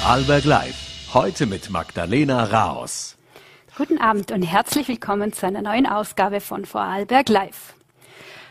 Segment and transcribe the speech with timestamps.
[0.00, 1.12] Vorarlberg Live.
[1.12, 3.18] Heute mit Magdalena Raos.
[3.76, 7.74] Guten Abend und herzlich willkommen zu einer neuen Ausgabe von Vorarlberg Live.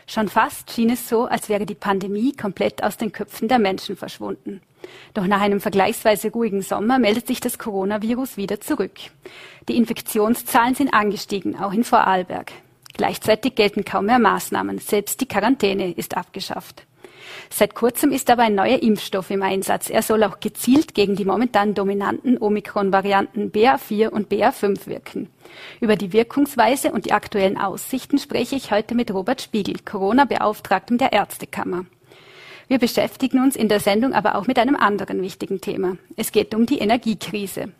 [0.06, 3.96] Schon fast schien es so, als wäre die Pandemie komplett aus den Köpfen der Menschen
[3.96, 4.62] verschwunden.
[5.12, 8.98] Doch nach einem vergleichsweise ruhigen Sommer meldet sich das Coronavirus wieder zurück.
[9.68, 12.52] Die Infektionszahlen sind angestiegen, auch in Vorarlberg.
[12.94, 16.86] Gleichzeitig gelten kaum mehr Maßnahmen, selbst die Quarantäne ist abgeschafft.
[17.50, 19.90] Seit kurzem ist aber ein neuer Impfstoff im Einsatz.
[19.90, 25.28] Er soll auch gezielt gegen die momentan dominanten Omikron-Varianten BA4 und BA5 wirken.
[25.80, 31.12] Über die Wirkungsweise und die aktuellen Aussichten spreche ich heute mit Robert Spiegel, Corona-Beauftragtem der
[31.12, 31.86] Ärztekammer.
[32.68, 35.96] Wir beschäftigen uns in der Sendung aber auch mit einem anderen wichtigen Thema.
[36.16, 37.72] Es geht um die Energiekrise.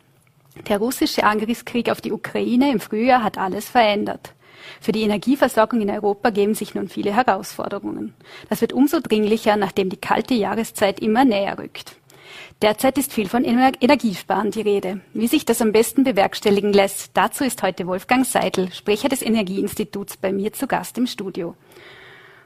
[0.67, 4.33] Der russische Angriffskrieg auf die Ukraine im Frühjahr hat alles verändert.
[4.79, 8.13] Für die Energieversorgung in Europa geben sich nun viele Herausforderungen.
[8.49, 11.95] Das wird umso dringlicher, nachdem die kalte Jahreszeit immer näher rückt.
[12.61, 15.01] Derzeit ist viel von Energiesparen die Rede.
[15.13, 20.17] Wie sich das am besten bewerkstelligen lässt, dazu ist heute Wolfgang Seidel, Sprecher des Energieinstituts,
[20.17, 21.55] bei mir zu Gast im Studio.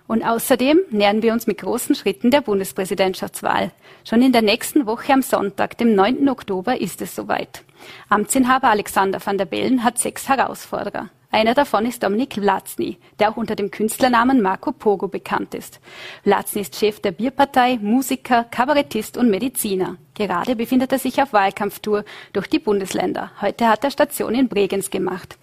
[0.08, 3.72] Und außerdem nähern wir uns mit großen Schritten der Bundespräsidentschaftswahl.
[4.08, 6.30] Schon in der nächsten Woche am Sonntag, dem 9.
[6.30, 7.64] Oktober, ist es soweit.
[8.08, 11.10] Amtsinhaber Alexander van der Bellen hat sechs Herausforderer.
[11.36, 15.82] Einer davon ist Dominik Vlatzny, der auch unter dem Künstlernamen Marco Pogo bekannt ist.
[16.24, 19.98] Vlatzny ist Chef der Bierpartei, Musiker, Kabarettist und Mediziner.
[20.14, 23.32] Gerade befindet er sich auf Wahlkampftour durch die Bundesländer.
[23.42, 25.38] Heute hat er Station in Bregenz gemacht.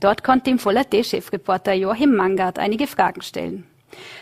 [0.00, 3.66] Dort konnte ihm Voller T-Chefreporter Joachim Mangard einige Fragen stellen.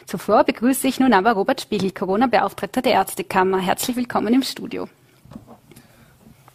[0.04, 3.58] Zuvor begrüße ich nun aber Robert Spiegel, Corona-Beauftragter der Ärztekammer.
[3.58, 4.88] Herzlich willkommen im Studio.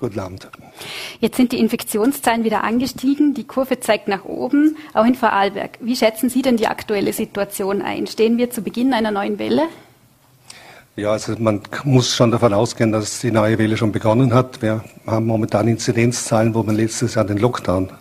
[0.01, 0.47] Guten Abend.
[1.19, 3.35] Jetzt sind die Infektionszahlen wieder angestiegen.
[3.35, 5.77] Die Kurve zeigt nach oben, auch in Vorarlberg.
[5.79, 8.07] Wie schätzen Sie denn die aktuelle Situation ein?
[8.07, 9.67] Stehen wir zu Beginn einer neuen Welle?
[10.95, 14.63] Ja, also man muss schon davon ausgehen, dass die neue Welle schon begonnen hat.
[14.63, 17.91] Wir haben momentan Inzidenzzahlen, wo man letztes Jahr den Lockdown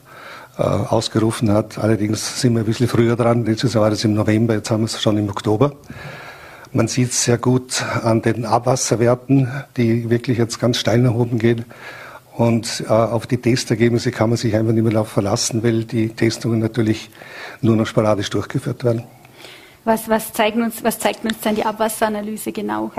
[0.56, 1.76] äh, ausgerufen hat.
[1.76, 3.44] Allerdings sind wir ein bisschen früher dran.
[3.44, 5.72] Letztes Jahr war das im November, jetzt haben wir es schon im Oktober.
[6.73, 11.39] Man sieht es sehr gut an den Abwasserwerten, die wirklich jetzt ganz steil nach oben
[11.39, 11.64] gehen.
[12.36, 16.61] Und äh, auf die Testergebnisse kann man sich einfach nicht mehr verlassen, weil die Testungen
[16.61, 17.11] natürlich
[17.61, 19.03] nur noch sporadisch durchgeführt werden.
[19.85, 22.92] Was, was, zeigen uns, was zeigt uns dann die Abwasseranalyse genau?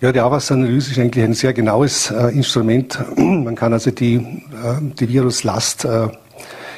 [0.00, 2.98] Ja, die Abwasseranalyse ist eigentlich ein sehr genaues äh, Instrument.
[3.16, 6.08] Man kann also die, äh, die Viruslast äh,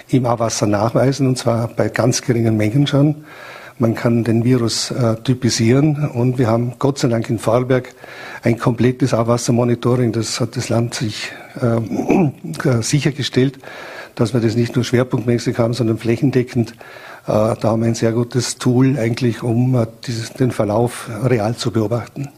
[0.09, 3.25] im Abwasser nachweisen, und zwar bei ganz geringen Mengen schon.
[3.80, 7.94] Man kann den Virus äh, typisieren und wir haben Gott sei Dank in Vorarlberg
[8.42, 10.12] ein komplettes Abwassermonitoring.
[10.12, 11.32] Das hat das Land sich
[11.62, 13.58] äh, sichergestellt,
[14.16, 16.72] dass wir das nicht nur schwerpunktmäßig haben, sondern flächendeckend.
[16.72, 16.76] Äh,
[17.26, 21.70] da haben wir ein sehr gutes Tool eigentlich, um äh, dieses, den Verlauf real zu
[21.70, 22.28] beobachten.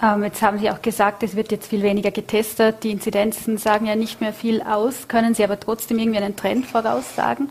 [0.00, 2.84] Ähm, jetzt haben Sie auch gesagt, es wird jetzt viel weniger getestet.
[2.84, 5.08] Die Inzidenzen sagen ja nicht mehr viel aus.
[5.08, 7.48] Können Sie aber trotzdem irgendwie einen Trend voraussagen?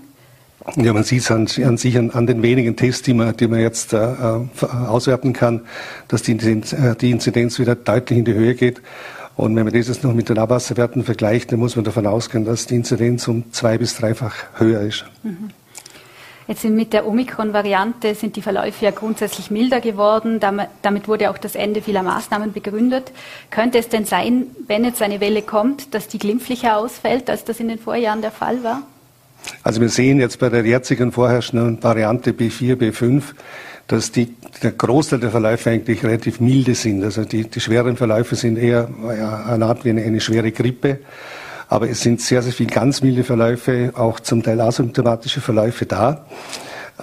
[0.76, 3.48] Ja, man sieht es an, an, sich an, an, den wenigen Tests, die man, die
[3.48, 5.62] man jetzt äh, äh auswerten kann,
[6.08, 8.82] dass die, äh, die Inzidenz wieder deutlich in die Höhe geht.
[9.36, 12.66] Und wenn man das noch mit den Abwasserwerten vergleicht, dann muss man davon ausgehen, dass
[12.66, 15.06] die Inzidenz um zwei bis dreifach höher ist.
[15.22, 15.52] Mhm.
[16.48, 20.40] Jetzt sind mit der Omikron-Variante sind die Verläufe ja grundsätzlich milder geworden.
[20.40, 23.12] Damit wurde auch das Ende vieler Maßnahmen begründet.
[23.52, 27.60] Könnte es denn sein, wenn jetzt eine Welle kommt, dass die glimpflicher ausfällt, als das
[27.60, 28.84] in den Vorjahren der Fall war?
[29.64, 33.24] Also wir sehen jetzt bei der jetzigen vorherrschenden Variante B4, B5,
[33.88, 37.04] dass die, der Großteil der Verläufe eigentlich relativ milde sind.
[37.04, 38.90] Also die, die schweren Verläufe sind eher
[39.48, 41.00] eine Art wie eine, eine schwere Grippe.
[41.70, 46.26] Aber es sind sehr, sehr viele ganz milde Verläufe, auch zum Teil asymptomatische Verläufe da.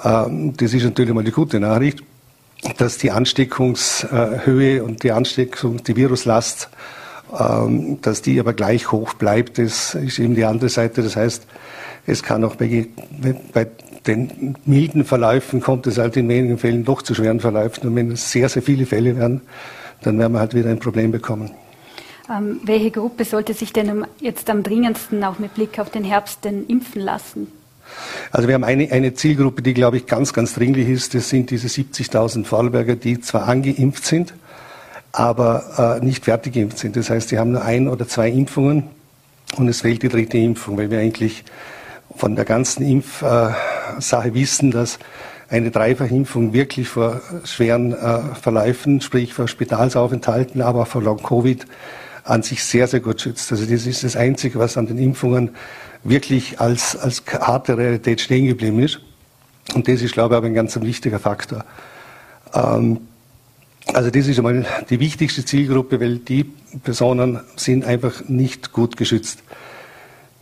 [0.02, 2.02] Ähm, das ist natürlich mal die gute Nachricht,
[2.78, 6.70] dass die Ansteckungshöhe und die Ansteckung, die Viruslast,
[7.38, 9.58] ähm, dass die aber gleich hoch bleibt.
[9.58, 11.02] Das ist eben die andere Seite.
[11.02, 11.46] Das heißt,
[12.06, 12.86] es kann auch bei,
[13.52, 13.66] bei
[14.06, 17.88] den milden Verläufen kommt es halt in wenigen Fällen doch zu schweren Verläufen.
[17.88, 19.40] Und wenn es sehr, sehr viele Fälle werden,
[20.02, 21.50] dann werden wir halt wieder ein Problem bekommen.
[22.30, 26.44] Ähm, welche Gruppe sollte sich denn jetzt am dringendsten auch mit Blick auf den Herbst
[26.44, 27.48] denn impfen lassen?
[28.30, 31.14] Also wir haben eine, eine Zielgruppe, die, glaube ich, ganz, ganz dringlich ist.
[31.14, 34.34] Das sind diese 70.000 Vorarlberger, die zwar angeimpft sind,
[35.12, 36.96] aber äh, nicht fertig geimpft sind.
[36.96, 38.84] Das heißt, sie haben nur ein oder zwei Impfungen
[39.56, 41.44] und es fehlt die dritte Impfung, weil wir eigentlich
[42.16, 44.98] von der ganzen Impfsache wissen, dass
[45.48, 51.66] eine Dreifachimpfung wirklich vor schweren äh, Verläufen, sprich vor Spitalsaufenthalten, aber auch vor Long-Covid
[52.24, 53.52] an sich sehr, sehr gut schützt.
[53.52, 55.50] Also das ist das Einzige, was an den Impfungen
[56.02, 59.00] wirklich als, als harte Realität stehen geblieben ist.
[59.74, 61.64] Und das ist, glaube ich, aber ein ganz wichtiger Faktor.
[62.54, 63.00] Ähm,
[63.92, 66.44] Also das ist einmal die wichtigste Zielgruppe, weil die
[66.82, 69.43] Personen sind einfach nicht gut geschützt.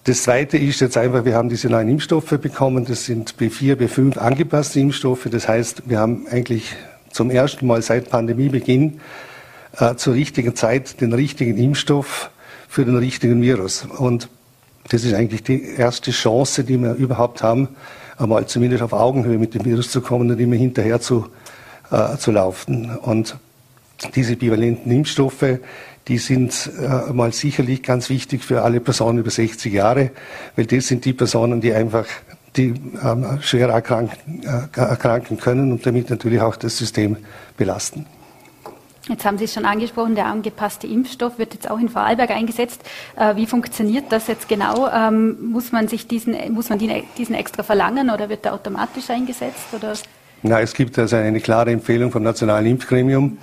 [0.05, 2.85] Das Zweite ist jetzt einfach, wir haben diese neuen Impfstoffe bekommen.
[2.85, 5.29] Das sind B4, B5 angepasste Impfstoffe.
[5.31, 6.75] Das heißt, wir haben eigentlich
[7.13, 9.01] zum ersten Mal seit Pandemiebeginn
[9.79, 12.31] äh, zur richtigen Zeit den richtigen Impfstoff
[12.69, 13.87] für den richtigen Virus.
[13.97, 14.29] Und
[14.89, 17.69] das ist eigentlich die erste Chance, die wir überhaupt haben,
[18.19, 21.29] einmal zumindest auf Augenhöhe mit dem Virus zu kommen und immer hinterher zu,
[21.93, 22.97] äh, zu laufen.
[22.97, 23.37] Und
[24.17, 25.61] diese bivalenten Impfstoffe,
[26.09, 30.11] die sind äh, mal sicherlich ganz wichtig für alle Personen über 60 Jahre,
[30.57, 32.07] weil das sind die Personen, die einfach
[32.57, 37.17] die ähm, schwer erkranken, äh, erkranken können und damit natürlich auch das System
[37.57, 38.07] belasten.
[39.09, 42.83] Jetzt haben Sie es schon angesprochen, der angepasste Impfstoff wird jetzt auch in Vorarlberg eingesetzt.
[43.17, 44.89] Äh, wie funktioniert das jetzt genau?
[44.89, 49.67] Ähm, muss man sich diesen, muss man diesen extra verlangen oder wird der automatisch eingesetzt?
[49.73, 49.95] Oder?
[50.43, 53.39] Na, es gibt also eine klare Empfehlung vom Nationalen Impfgremium.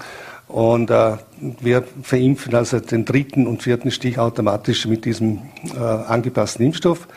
[0.50, 1.18] Und äh,
[1.62, 5.44] wir verimpfen also den dritten und vierten Stich automatisch mit diesem
[5.76, 7.08] äh, angepassten Impfstoff.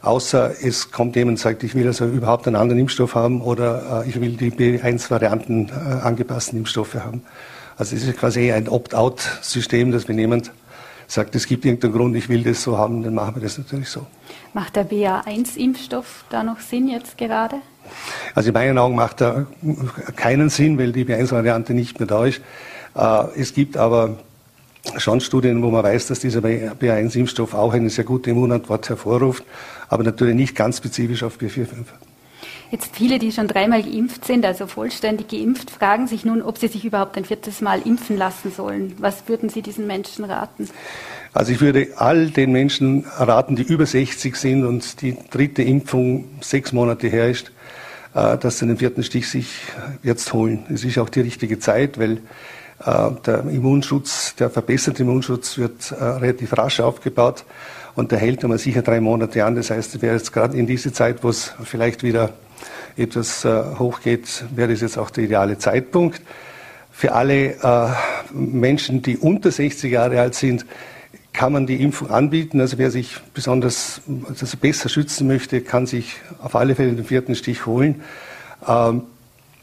[0.00, 4.02] Außer es kommt jemand und sagt, ich will also überhaupt einen anderen Impfstoff haben oder
[4.04, 5.72] äh, ich will die B1-Varianten äh,
[6.02, 7.22] angepassten Impfstoffe haben.
[7.76, 10.50] Also es ist quasi ein Opt-out-System, dass wenn jemand
[11.06, 13.90] sagt, es gibt irgendeinen Grund, ich will das so haben, dann machen wir das natürlich
[13.90, 14.06] so.
[14.54, 17.56] Macht der BA1-Impfstoff da noch Sinn jetzt gerade?
[18.34, 19.46] Also in meinen Augen macht er
[20.16, 22.40] keinen Sinn, weil die B1-Variante nicht mehr da ist.
[22.94, 24.18] Äh, es gibt aber
[24.96, 29.44] schon Studien, wo man weiß, dass dieser B1-Impfstoff auch eine sehr gute Immunantwort hervorruft,
[29.88, 31.84] aber natürlich nicht ganz spezifisch auf B45.
[32.70, 36.68] Jetzt viele, die schon dreimal geimpft sind, also vollständig geimpft, fragen sich nun, ob sie
[36.68, 38.94] sich überhaupt ein viertes Mal impfen lassen sollen.
[38.98, 40.68] Was würden Sie diesen Menschen raten?
[41.32, 46.28] Also ich würde all den Menschen raten, die über 60 sind und die dritte Impfung
[46.40, 47.50] sechs Monate her ist,
[48.14, 49.48] äh, dass sie den vierten Stich sich
[50.04, 50.64] jetzt holen.
[50.72, 52.18] Es ist auch die richtige Zeit, weil
[52.84, 57.44] der Immunschutz, der verbesserte Immunschutz wird äh, relativ rasch aufgebaut
[57.94, 59.54] und der hält einmal sicher drei Monate an.
[59.54, 62.32] Das heißt, wäre jetzt gerade in diese Zeit, wo es vielleicht wieder
[62.96, 66.22] etwas äh, hochgeht, wäre das jetzt auch der ideale Zeitpunkt.
[66.90, 67.88] Für alle äh,
[68.32, 70.66] Menschen, die unter 60 Jahre alt sind,
[71.32, 72.60] kann man die Impfung anbieten.
[72.60, 77.34] Also wer sich besonders also besser schützen möchte, kann sich auf alle Fälle den vierten
[77.34, 78.02] Stich holen.
[78.66, 79.02] Ähm,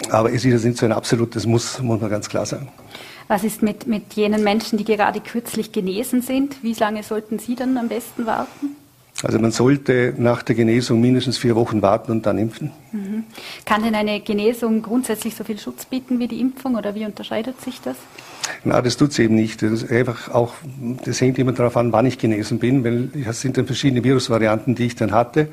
[0.09, 2.69] aber es ist jetzt nicht so ein absolutes Muss, muss man ganz klar sagen.
[3.27, 6.63] Was ist mit, mit jenen Menschen, die gerade kürzlich genesen sind?
[6.63, 8.75] Wie lange sollten Sie dann am besten warten?
[9.23, 12.71] Also man sollte nach der Genesung mindestens vier Wochen warten und dann impfen.
[12.91, 13.23] Mhm.
[13.65, 17.59] Kann denn eine Genesung grundsätzlich so viel Schutz bieten wie die Impfung oder wie unterscheidet
[17.61, 17.97] sich das?
[18.63, 19.63] Na, das tut sie eben nicht.
[19.63, 20.53] Das ist einfach auch,
[21.03, 24.75] das hängt immer darauf an, wann ich genesen bin, weil es sind dann verschiedene Virusvarianten,
[24.75, 25.47] die ich dann hatte.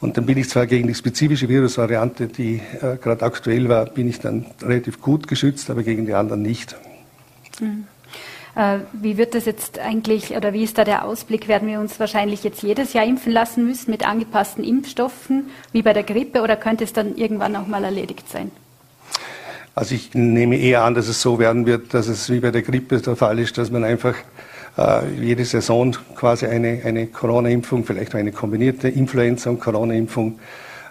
[0.00, 4.08] Und dann bin ich zwar gegen die spezifische Virusvariante, die äh, gerade aktuell war, bin
[4.08, 6.76] ich dann relativ gut geschützt, aber gegen die anderen nicht.
[7.60, 7.86] Mhm.
[8.92, 11.46] Wie wird das jetzt eigentlich oder wie ist da der Ausblick?
[11.46, 15.92] Werden wir uns wahrscheinlich jetzt jedes Jahr impfen lassen müssen mit angepassten Impfstoffen, wie bei
[15.92, 18.50] der Grippe, oder könnte es dann irgendwann auch mal erledigt sein?
[19.76, 22.62] Also ich nehme eher an, dass es so werden wird, dass es wie bei der
[22.62, 24.14] Grippe der Fall ist, dass man einfach
[24.76, 30.38] äh, jede Saison quasi eine, eine Corona-Impfung, vielleicht eine kombinierte Influenza- und Corona-Impfung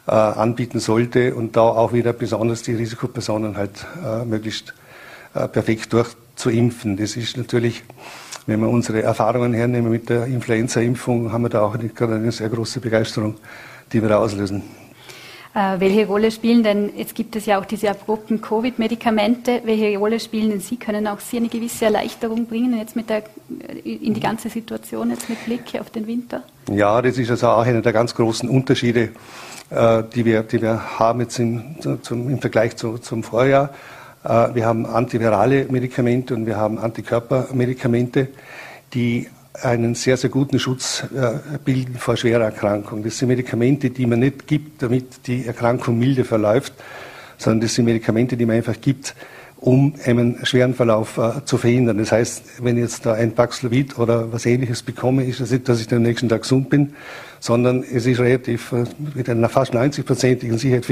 [0.08, 4.74] äh, anbieten sollte und da auch wieder besonders die Risikopersonen halt äh, möglichst
[5.34, 6.98] perfekt durch zu impfen.
[6.98, 7.84] Das ist natürlich,
[8.48, 12.50] wenn wir unsere Erfahrungen hernehmen mit der Influenza-Impfung, haben wir da auch eine, eine sehr
[12.50, 13.36] große Begeisterung,
[13.92, 14.64] die wir da auslösen.
[15.54, 20.20] Äh, welche Rolle spielen denn, jetzt gibt es ja auch diese abrupten Covid-Medikamente, welche Rolle
[20.20, 20.78] spielen denn Sie?
[20.78, 23.24] Können auch Sie eine gewisse Erleichterung bringen jetzt mit der,
[23.84, 26.44] in die ganze Situation jetzt mit Blick auf den Winter?
[26.72, 29.10] Ja, das ist also auch einer der ganz großen Unterschiede,
[29.72, 33.72] äh, die, wir, die wir haben jetzt im, zum, im Vergleich zu, zum Vorjahr.
[34.24, 38.28] Äh, wir haben antivirale Medikamente und wir haben Antikörpermedikamente,
[38.94, 39.28] die
[39.62, 43.04] einen sehr, sehr guten Schutz äh, bilden vor schwerer Erkrankung.
[43.04, 46.74] Das sind Medikamente, die man nicht gibt, damit die Erkrankung milde verläuft,
[47.38, 49.16] sondern das sind Medikamente, die man einfach gibt,
[49.58, 51.98] um einen schweren Verlauf äh, zu verhindern.
[51.98, 55.68] Das heißt, wenn ich jetzt da ein Paxlovid oder was ähnliches bekomme, ist das nicht,
[55.68, 56.94] dass ich den nächsten Tag gesund bin,
[57.42, 58.74] sondern es ist relativ
[59.16, 60.86] mit einer fast 90-prozentigen Sicherheit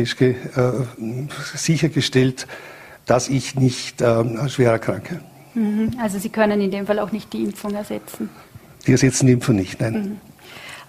[1.55, 2.47] sichergestellt,
[3.07, 5.21] dass ich nicht äh, schwer erkranke.
[5.55, 5.93] Mhm.
[5.99, 8.29] Also Sie können in dem Fall auch nicht die Impfung ersetzen?
[8.85, 9.93] Die ersetzen die Impfung nicht, nein.
[9.93, 10.17] Mhm.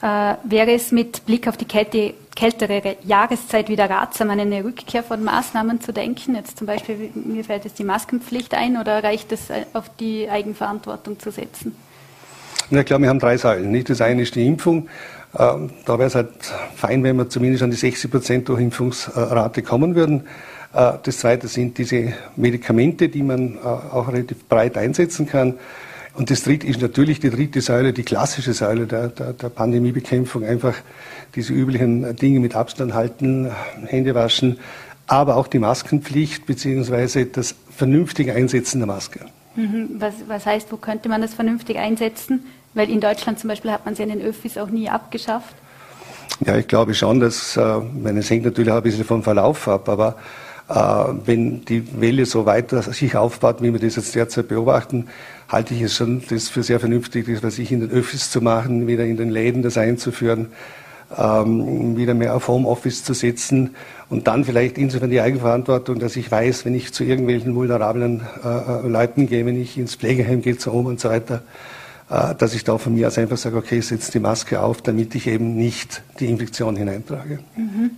[0.07, 5.03] Äh, wäre es mit Blick auf die Kälte, kältere Jahreszeit wieder ratsam, an eine Rückkehr
[5.03, 6.35] von Maßnahmen zu denken?
[6.37, 10.29] Jetzt zum Beispiel, mir fällt jetzt die Maskenpflicht ein oder reicht es, äh, auf die
[10.29, 11.75] Eigenverantwortung zu setzen?
[12.71, 13.71] Ja klar, wir haben drei Säulen.
[13.71, 13.89] Nicht?
[13.89, 14.89] Das eine ist die Impfung.
[15.37, 16.31] Ähm, da wäre es halt
[16.77, 20.25] fein, wenn wir zumindest an die 60 Prozent Durchimpfungsrate kommen würden.
[20.73, 25.55] Äh, das zweite sind diese Medikamente, die man äh, auch relativ breit einsetzen kann.
[26.15, 30.45] Und das dritte ist natürlich die dritte Säule, die klassische Säule der, der, der Pandemiebekämpfung,
[30.45, 30.75] einfach
[31.37, 33.51] diese üblichen Dinge mit Abstand halten,
[33.87, 34.59] Hände waschen,
[35.07, 39.21] aber auch die Maskenpflicht beziehungsweise das vernünftige Einsetzen der Maske.
[39.55, 39.91] Mhm.
[39.99, 42.45] Was, was heißt, wo könnte man das vernünftig einsetzen?
[42.75, 45.55] Weil in Deutschland zum Beispiel hat man ja in den Öffis auch nie abgeschafft.
[46.45, 49.67] Ja, ich glaube schon, dass, äh, meine, es hängt natürlich auch ein bisschen vom Verlauf
[49.67, 50.17] ab, aber
[50.69, 55.07] wenn die Welle so weiter sich aufbaut, wie wir das jetzt derzeit beobachten,
[55.49, 58.43] halte ich es schon das für sehr vernünftig, das was ich in den Öffis zu
[58.43, 60.49] machen, wieder in den Läden das einzuführen,
[61.17, 63.77] ähm, wieder mehr auf Homeoffice zu setzen
[64.11, 68.49] und dann vielleicht insofern die Eigenverantwortung, dass ich weiß, wenn ich zu irgendwelchen vulnerablen äh,
[68.49, 71.43] äh Leuten gehe, wenn ich ins Pflegeheim gehe, zu Oma und so weiter,
[72.11, 75.15] äh, dass ich da von mir aus einfach sage, okay, setze die Maske auf, damit
[75.15, 77.39] ich eben nicht die Infektion hineintrage.
[77.57, 77.91] Mhm.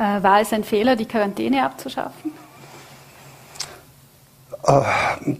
[0.00, 2.32] Äh, war es ein Fehler, die Quarantäne abzuschaffen?
[4.64, 4.80] Äh,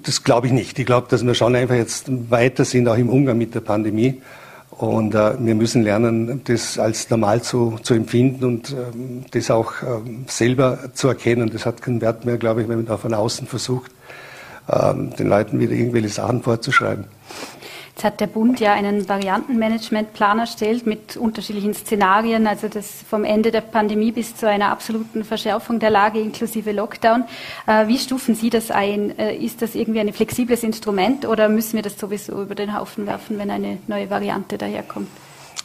[0.02, 0.78] das glaube ich nicht.
[0.78, 4.20] Ich glaube, dass wir schon einfach jetzt weiter sind, auch im Umgang mit der Pandemie.
[4.70, 9.72] Und äh, wir müssen lernen, das als normal zu, zu empfinden und ähm, das auch
[9.82, 11.48] ähm, selber zu erkennen.
[11.50, 13.92] Das hat keinen Wert mehr, glaube ich, wenn man da von außen versucht,
[14.70, 17.06] ähm, den Leuten wieder irgendwelche Sachen vorzuschreiben.
[18.00, 23.50] Jetzt hat der Bund ja einen Variantenmanagementplan erstellt mit unterschiedlichen Szenarien, also das vom Ende
[23.50, 27.24] der Pandemie bis zu einer absoluten Verschärfung der Lage inklusive Lockdown.
[27.66, 29.18] Äh, wie stufen Sie das ein?
[29.18, 33.06] Äh, ist das irgendwie ein flexibles Instrument oder müssen wir das sowieso über den Haufen
[33.06, 35.08] werfen, wenn eine neue Variante daherkommt?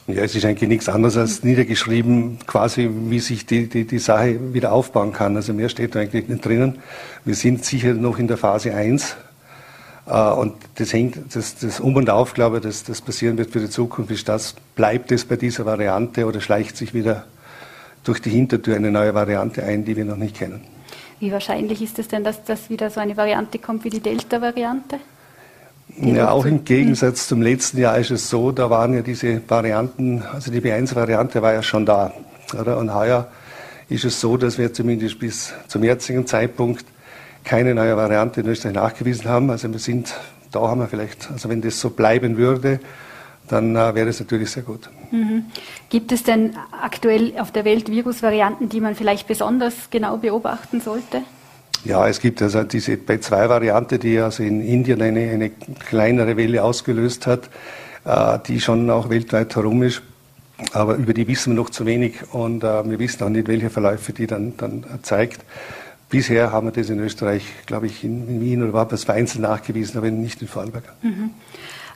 [0.08, 4.54] Ja, es ist eigentlich nichts anderes als niedergeschrieben, quasi wie sich die, die, die Sache
[4.54, 5.38] wieder aufbauen kann.
[5.38, 6.80] Also mehr steht da eigentlich nicht drinnen.
[7.24, 9.25] Wir sind sicher noch in der Phase 1 äh,
[10.06, 13.60] und das hängt, das, das Um und Auf, glaube ich, das, das passieren wird für
[13.60, 17.26] die Zukunft, ist das, bleibt es bei dieser Variante oder schleicht sich wieder
[18.04, 20.62] durch die Hintertür eine neue Variante ein, die wir noch nicht kennen.
[21.20, 25.00] Wie wahrscheinlich ist es denn, dass das wieder so eine Variante kommt wie die Delta-Variante?
[25.98, 30.24] Ja, auch im Gegensatz zum letzten Jahr ist es so, da waren ja diese Varianten,
[30.24, 32.12] also die B1-Variante war ja schon da.
[32.60, 32.78] Oder?
[32.78, 33.28] Und heuer
[33.88, 36.86] ist es so, dass wir zumindest bis zum jetzigen Zeitpunkt
[37.46, 39.50] keine neue Variante in Österreich nachgewiesen haben.
[39.50, 40.14] Also wir sind,
[40.52, 42.80] da haben wir vielleicht, also wenn das so bleiben würde,
[43.48, 44.90] dann äh, wäre es natürlich sehr gut.
[45.12, 45.46] Mhm.
[45.90, 51.22] Gibt es denn aktuell auf der Welt Virusvarianten, die man vielleicht besonders genau beobachten sollte?
[51.84, 57.28] Ja, es gibt also diese B2-Variante, die also in Indien eine, eine kleinere Welle ausgelöst
[57.28, 57.50] hat,
[58.06, 60.02] äh, die schon auch weltweit herum ist.
[60.72, 63.70] Aber über die wissen wir noch zu wenig und äh, wir wissen auch nicht, welche
[63.70, 65.42] Verläufe die dann, dann zeigt.
[66.10, 69.98] Bisher haben wir das in Österreich, glaube ich, in, Wien oder überhaupt als vereinzelt nachgewiesen,
[69.98, 70.84] aber nicht in Vorarlberg.
[71.02, 71.32] Mhm.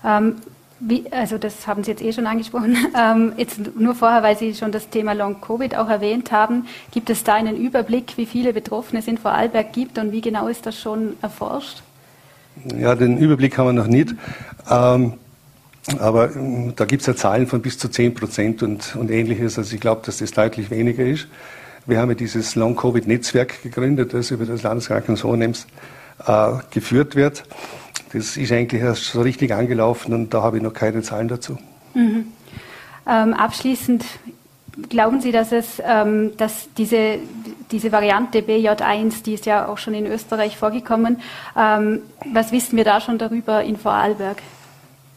[0.03, 0.35] Ähm,
[0.79, 2.75] wie, also das haben Sie jetzt eh schon angesprochen.
[2.97, 7.09] Ähm, jetzt nur vorher, weil Sie schon das Thema Long Covid auch erwähnt haben, gibt
[7.09, 10.65] es da einen Überblick, wie viele Betroffene es in Vorarlberg gibt und wie genau ist
[10.65, 11.83] das schon erforscht?
[12.77, 14.15] Ja, den Überblick haben wir noch nicht.
[14.69, 15.13] Ähm,
[15.97, 19.57] aber ähm, da gibt es ja Zahlen von bis zu 10 Prozent und, und ähnliches.
[19.57, 21.27] Also ich glaube, dass das deutlich weniger ist.
[21.85, 25.67] Wir haben ja dieses Long-Covid-Netzwerk gegründet, das über das Landeskrankenhaus Hohenems
[26.25, 27.43] äh, geführt wird.
[28.13, 31.57] Das ist eigentlich erst so richtig angelaufen und da habe ich noch keine Zahlen dazu.
[31.93, 32.25] Mhm.
[33.07, 34.03] Ähm, abschließend,
[34.89, 37.19] glauben Sie, dass, es, ähm, dass diese,
[37.71, 41.19] diese Variante BJ1, die ist ja auch schon in Österreich vorgekommen,
[41.57, 42.01] ähm,
[42.33, 44.37] was wissen wir da schon darüber in Vorarlberg?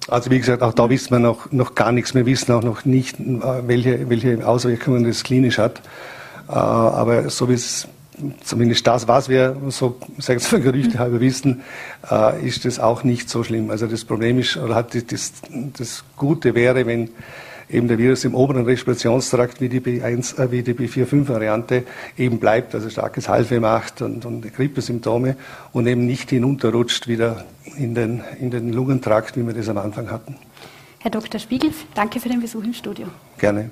[0.09, 2.15] Also wie gesagt, auch da wissen wir noch, noch gar nichts.
[2.15, 5.81] Wir wissen auch noch nicht, äh, welche, welche Auswirkungen das klinisch hat.
[6.53, 7.89] Äh, aber so wie es
[8.45, 11.63] zumindest das, was wir so, sagen wir Gerüchte halber wissen,
[12.11, 13.71] äh, ist das auch nicht so schlimm.
[13.71, 15.33] Also das Problem ist, oder hat das,
[15.79, 17.11] das Gute wäre, wenn
[17.71, 21.85] eben der Virus im oberen Respirationstrakt wie die B1, äh, wie die B4-5-Variante
[22.19, 25.37] eben bleibt, also starkes Halsweh macht und, und Grippesymptome
[25.73, 27.47] und eben nicht hinunterrutscht wieder
[27.79, 30.37] in den, in den Lungentrakt, wie wir das am Anfang hatten.
[31.03, 31.41] Herr Dr.
[31.41, 33.09] Spiegel, danke für den Besuch im Studio.
[33.37, 33.71] Gerne.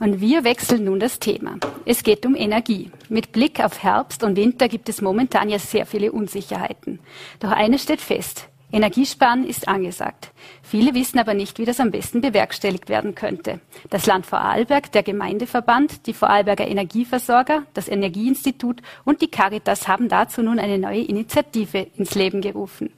[0.00, 1.56] Und wir wechseln nun das Thema.
[1.86, 2.90] Es geht um Energie.
[3.08, 6.98] Mit Blick auf Herbst und Winter gibt es momentan ja sehr viele Unsicherheiten.
[7.40, 8.48] Doch eines steht fest.
[8.70, 10.30] Energiesparen ist angesagt.
[10.62, 13.60] Viele wissen aber nicht, wie das am besten bewerkstelligt werden könnte.
[13.88, 20.42] Das Land Vorarlberg, der Gemeindeverband, die Vorarlberger Energieversorger, das Energieinstitut und die Caritas haben dazu
[20.42, 22.90] nun eine neue Initiative ins Leben gerufen.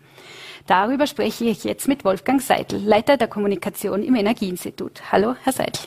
[0.71, 5.03] Darüber spreche ich jetzt mit Wolfgang Seidel, Leiter der Kommunikation im Energieinstitut.
[5.11, 5.83] Hallo, Herr Seidel.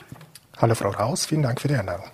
[0.58, 2.04] Hallo Frau Raus, vielen Dank für die Einladung.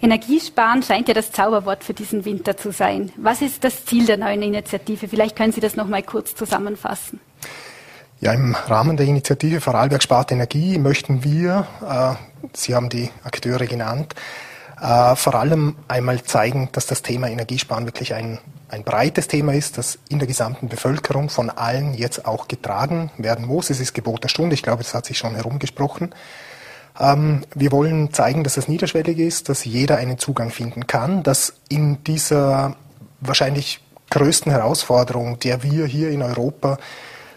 [0.00, 3.10] Energiesparen scheint ja das Zauberwort für diesen Winter zu sein.
[3.16, 5.08] Was ist das Ziel der neuen Initiative?
[5.08, 7.18] Vielleicht können Sie das noch mal kurz zusammenfassen.
[8.20, 12.14] Ja, im Rahmen der Initiative Vorarlberg spart Energie möchten wir, äh,
[12.52, 14.14] Sie haben die Akteure genannt,
[14.80, 19.78] Äh, vor allem einmal zeigen, dass das Thema Energiesparen wirklich ein, ein breites Thema ist,
[19.78, 23.70] das in der gesamten Bevölkerung von allen jetzt auch getragen werden muss.
[23.70, 24.54] Es ist Gebot der Stunde.
[24.54, 26.14] Ich glaube, das hat sich schon herumgesprochen.
[26.98, 31.54] Ähm, wir wollen zeigen, dass es niederschwellig ist, dass jeder einen Zugang finden kann, dass
[31.68, 32.76] in dieser
[33.20, 33.80] wahrscheinlich
[34.10, 36.78] größten Herausforderung, der wir hier in Europa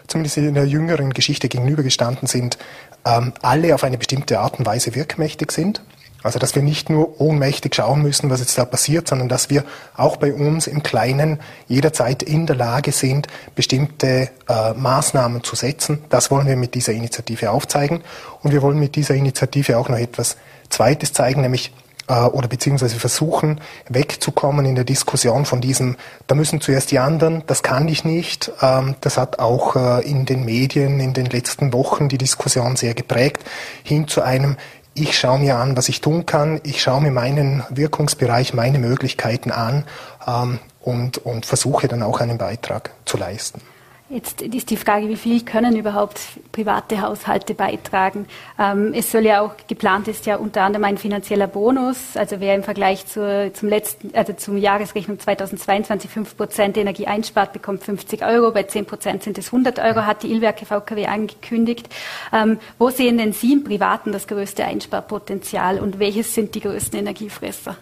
[0.06, 2.58] zumindest in der jüngeren Geschichte gegenübergestanden sind,
[3.04, 5.82] ähm, alle auf eine bestimmte Art und Weise wirkmächtig sind.
[6.22, 9.64] Also dass wir nicht nur ohnmächtig schauen müssen, was jetzt da passiert, sondern dass wir
[9.96, 16.04] auch bei uns im Kleinen jederzeit in der Lage sind, bestimmte äh, Maßnahmen zu setzen.
[16.10, 18.02] Das wollen wir mit dieser Initiative aufzeigen.
[18.42, 20.36] Und wir wollen mit dieser Initiative auch noch etwas
[20.70, 21.72] Zweites zeigen, nämlich
[22.08, 25.96] äh, oder beziehungsweise versuchen, wegzukommen in der Diskussion von diesem,
[26.26, 28.50] da müssen zuerst die anderen, das kann ich nicht.
[28.60, 32.94] Ähm, das hat auch äh, in den Medien in den letzten Wochen die Diskussion sehr
[32.94, 33.44] geprägt,
[33.84, 34.56] hin zu einem,
[34.94, 39.50] ich schaue mir an, was ich tun kann, ich schaue mir meinen Wirkungsbereich, meine Möglichkeiten
[39.50, 39.84] an
[40.26, 43.60] ähm, und, und versuche dann auch einen Beitrag zu leisten.
[44.10, 46.18] Jetzt ist die Frage, wie viel können überhaupt
[46.52, 48.24] private Haushalte beitragen?
[48.58, 52.16] Ähm, es soll ja auch geplant ist ja unter anderem ein finanzieller Bonus.
[52.16, 57.52] Also wer im Vergleich zur, zum letzten, also zum Jahresrechnung 2022 5 Prozent Energie einspart,
[57.52, 58.50] bekommt 50 Euro.
[58.50, 61.94] Bei 10 Prozent sind es 100 Euro, hat die Ilwerke VKW angekündigt.
[62.32, 66.98] Ähm, wo sehen denn Sie im Privaten das größte Einsparpotenzial und welches sind die größten
[66.98, 67.76] Energiefresser?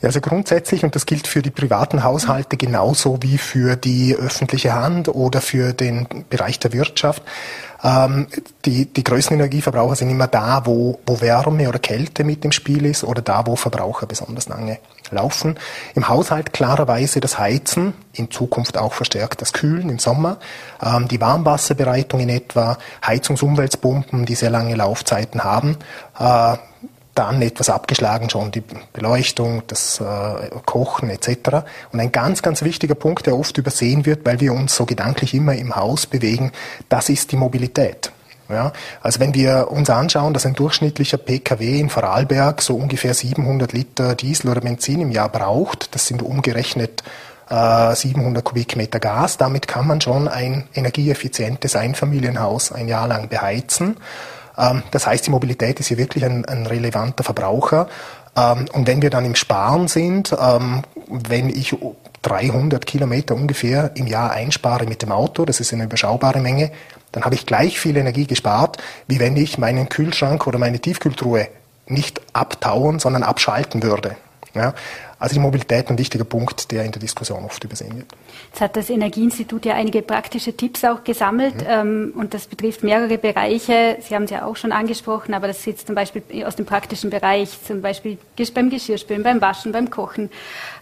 [0.00, 4.72] Ja, also grundsätzlich, und das gilt für die privaten Haushalte genauso wie für die öffentliche
[4.72, 7.22] Hand oder für den Bereich der Wirtschaft,
[7.82, 8.26] ähm,
[8.64, 12.84] die, die größten Energieverbraucher sind immer da, wo, wo Wärme oder Kälte mit im Spiel
[12.86, 14.78] ist oder da, wo Verbraucher besonders lange
[15.10, 15.58] laufen.
[15.94, 20.38] Im Haushalt klarerweise das Heizen, in Zukunft auch verstärkt das Kühlen im Sommer,
[20.82, 25.76] ähm, die Warmwasserbereitung in etwa, Heizungsumweltpumpen, die sehr lange Laufzeiten haben.
[26.18, 26.56] Äh,
[27.18, 31.64] dann etwas abgeschlagen schon die Beleuchtung, das äh, Kochen etc.
[31.92, 35.34] Und ein ganz, ganz wichtiger Punkt, der oft übersehen wird, weil wir uns so gedanklich
[35.34, 36.52] immer im Haus bewegen,
[36.88, 38.12] das ist die Mobilität.
[38.48, 38.72] Ja,
[39.02, 44.14] also wenn wir uns anschauen, dass ein durchschnittlicher PKW in Vorarlberg so ungefähr 700 Liter
[44.14, 47.02] Diesel oder Benzin im Jahr braucht, das sind umgerechnet
[47.50, 53.96] äh, 700 Kubikmeter Gas, damit kann man schon ein energieeffizientes Einfamilienhaus ein Jahr lang beheizen.
[54.58, 57.88] Ähm, das heißt, die Mobilität ist hier wirklich ein, ein relevanter Verbraucher.
[58.36, 61.76] Ähm, und wenn wir dann im Sparen sind, ähm, wenn ich
[62.22, 66.72] 300 Kilometer ungefähr im Jahr einspare mit dem Auto, das ist eine überschaubare Menge,
[67.12, 71.48] dann habe ich gleich viel Energie gespart, wie wenn ich meinen Kühlschrank oder meine Tiefkühltruhe
[71.86, 74.16] nicht abtauen, sondern abschalten würde.
[74.54, 74.74] Ja,
[75.18, 78.06] also die Mobilität ein wichtiger Punkt, der in der Diskussion oft übersehen wird.
[78.50, 81.66] Jetzt hat das Energieinstitut ja einige praktische Tipps auch gesammelt mhm.
[81.68, 83.98] ähm, und das betrifft mehrere Bereiche.
[84.00, 87.10] Sie haben es ja auch schon angesprochen, aber das sitzt zum Beispiel aus dem praktischen
[87.10, 88.18] Bereich, zum Beispiel
[88.54, 90.30] beim Geschirrspülen, beim Waschen, beim Kochen,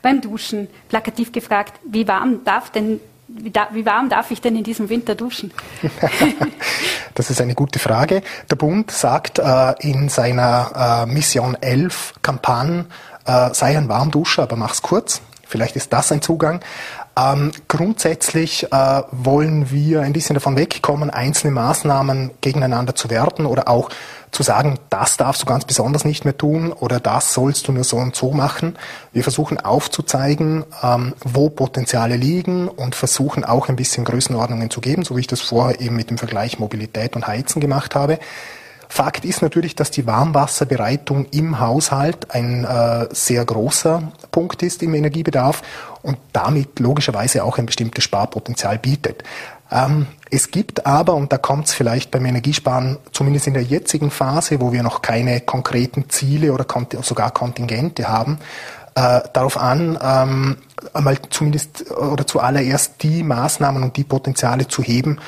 [0.02, 0.68] beim Duschen.
[0.88, 4.88] Plakativ gefragt, wie warm darf denn wie, da, wie, warm darf ich denn in diesem
[4.88, 5.52] Winter duschen?
[7.14, 8.22] das ist eine gute Frage.
[8.50, 12.86] Der Bund sagt äh, in seiner äh, Mission 11 Kampagne,
[13.24, 15.20] äh, sei ein Warmduscher, aber mach's kurz.
[15.46, 16.60] Vielleicht ist das ein Zugang.
[17.18, 23.68] Ähm, grundsätzlich äh, wollen wir ein bisschen davon wegkommen, einzelne Maßnahmen gegeneinander zu werten oder
[23.68, 23.88] auch
[24.32, 27.84] zu sagen, das darfst du ganz besonders nicht mehr tun oder das sollst du nur
[27.84, 28.76] so und so machen.
[29.12, 35.04] Wir versuchen aufzuzeigen, ähm, wo Potenziale liegen und versuchen auch ein bisschen Größenordnungen zu geben,
[35.04, 38.18] so wie ich das vorher eben mit dem Vergleich Mobilität und Heizen gemacht habe.
[38.88, 44.94] Fakt ist natürlich, dass die Warmwasserbereitung im Haushalt ein äh, sehr großer Punkt ist im
[44.94, 45.62] Energiebedarf
[46.02, 49.24] und damit logischerweise auch ein bestimmtes Sparpotenzial bietet.
[49.70, 54.10] Ähm, es gibt aber, und da kommt es vielleicht beim Energiesparen, zumindest in der jetzigen
[54.10, 56.66] Phase, wo wir noch keine konkreten Ziele oder
[57.02, 58.38] sogar Kontingente haben,
[58.94, 60.56] äh, darauf an, ähm,
[60.94, 65.20] einmal zumindest oder zuallererst die Maßnahmen und die Potenziale zu heben, äh,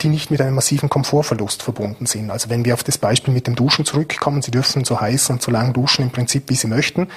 [0.00, 2.30] die nicht mit einem massiven Komfortverlust verbunden sind.
[2.30, 5.42] Also wenn wir auf das Beispiel mit dem Duschen zurückkommen, Sie dürfen so heiß und
[5.42, 7.08] so lang duschen im Prinzip, wie Sie möchten.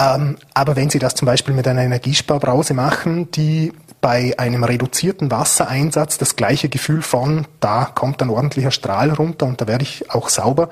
[0.00, 5.30] Ähm, aber wenn Sie das zum Beispiel mit einer Energiesparbrause machen, die bei einem reduzierten
[5.30, 10.10] Wassereinsatz das gleiche Gefühl von, da kommt ein ordentlicher Strahl runter und da werde ich
[10.10, 10.70] auch sauber,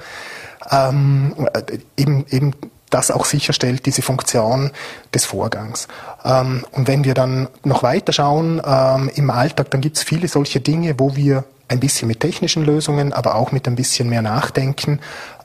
[0.70, 2.55] ähm, äh, eben, eben
[2.90, 4.70] das auch sicherstellt, diese Funktion
[5.14, 5.88] des Vorgangs.
[6.24, 10.29] Ähm, und wenn wir dann noch weiter schauen ähm, im Alltag, dann gibt es viele
[10.29, 14.22] solche Dinge, wo wir ein bisschen mit technischen Lösungen, aber auch mit ein bisschen mehr
[14.22, 15.01] Nachdenken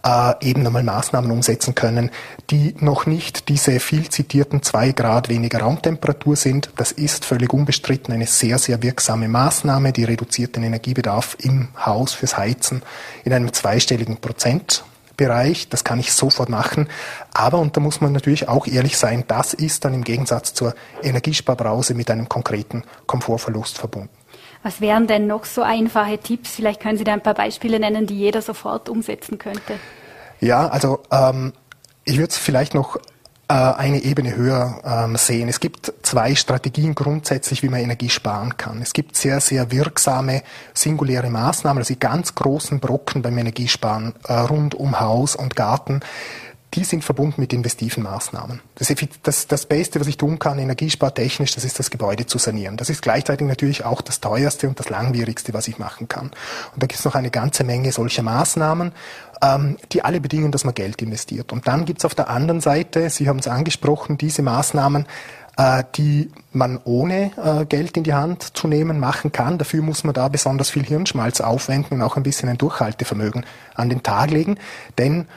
[0.05, 2.11] äh, eben einmal Maßnahmen umsetzen können,
[2.49, 6.69] die noch nicht diese viel zitierten zwei Grad weniger Raumtemperatur sind.
[6.77, 12.13] Das ist völlig unbestritten eine sehr, sehr wirksame Maßnahme, die reduziert den Energiebedarf im Haus
[12.13, 12.81] fürs Heizen
[13.25, 14.83] in einem zweistelligen Prozent
[15.17, 16.89] Bereich, das kann ich sofort machen.
[17.33, 20.75] Aber, und da muss man natürlich auch ehrlich sein, das ist dann im Gegensatz zur
[21.01, 24.09] Energiesparbrause mit einem konkreten Komfortverlust verbunden.
[24.63, 26.51] Was wären denn noch so einfache Tipps?
[26.51, 29.77] Vielleicht können Sie da ein paar Beispiele nennen, die jeder sofort umsetzen könnte.
[30.39, 31.53] Ja, also ähm,
[32.05, 32.97] ich würde es vielleicht noch
[33.53, 35.49] eine Ebene höher ähm, sehen.
[35.49, 38.81] Es gibt zwei Strategien grundsätzlich, wie man Energie sparen kann.
[38.81, 44.33] Es gibt sehr, sehr wirksame singuläre Maßnahmen, also die ganz großen Brocken beim Energiesparen äh,
[44.33, 46.01] rund um Haus und Garten
[46.75, 48.61] die sind verbunden mit investiven Maßnahmen.
[48.75, 52.77] Das, das, das Beste, was ich tun kann, energiespartechnisch, das ist das Gebäude zu sanieren.
[52.77, 56.27] Das ist gleichzeitig natürlich auch das teuerste und das langwierigste, was ich machen kann.
[56.73, 58.91] Und da gibt es noch eine ganze Menge solcher Maßnahmen
[59.43, 61.51] ähm, die alle bedingen, dass man Geld investiert.
[61.51, 65.05] Und dann gibt es auf der anderen Seite, Sie haben es angesprochen, diese Maßnahmen,
[65.57, 69.57] äh, die man ohne äh, Geld in die Hand zu nehmen machen kann.
[69.57, 73.89] Dafür muss man da besonders viel Hirnschmalz aufwenden und auch ein bisschen ein Durchhaltevermögen an
[73.89, 74.57] den Tag legen.
[74.97, 75.27] Denn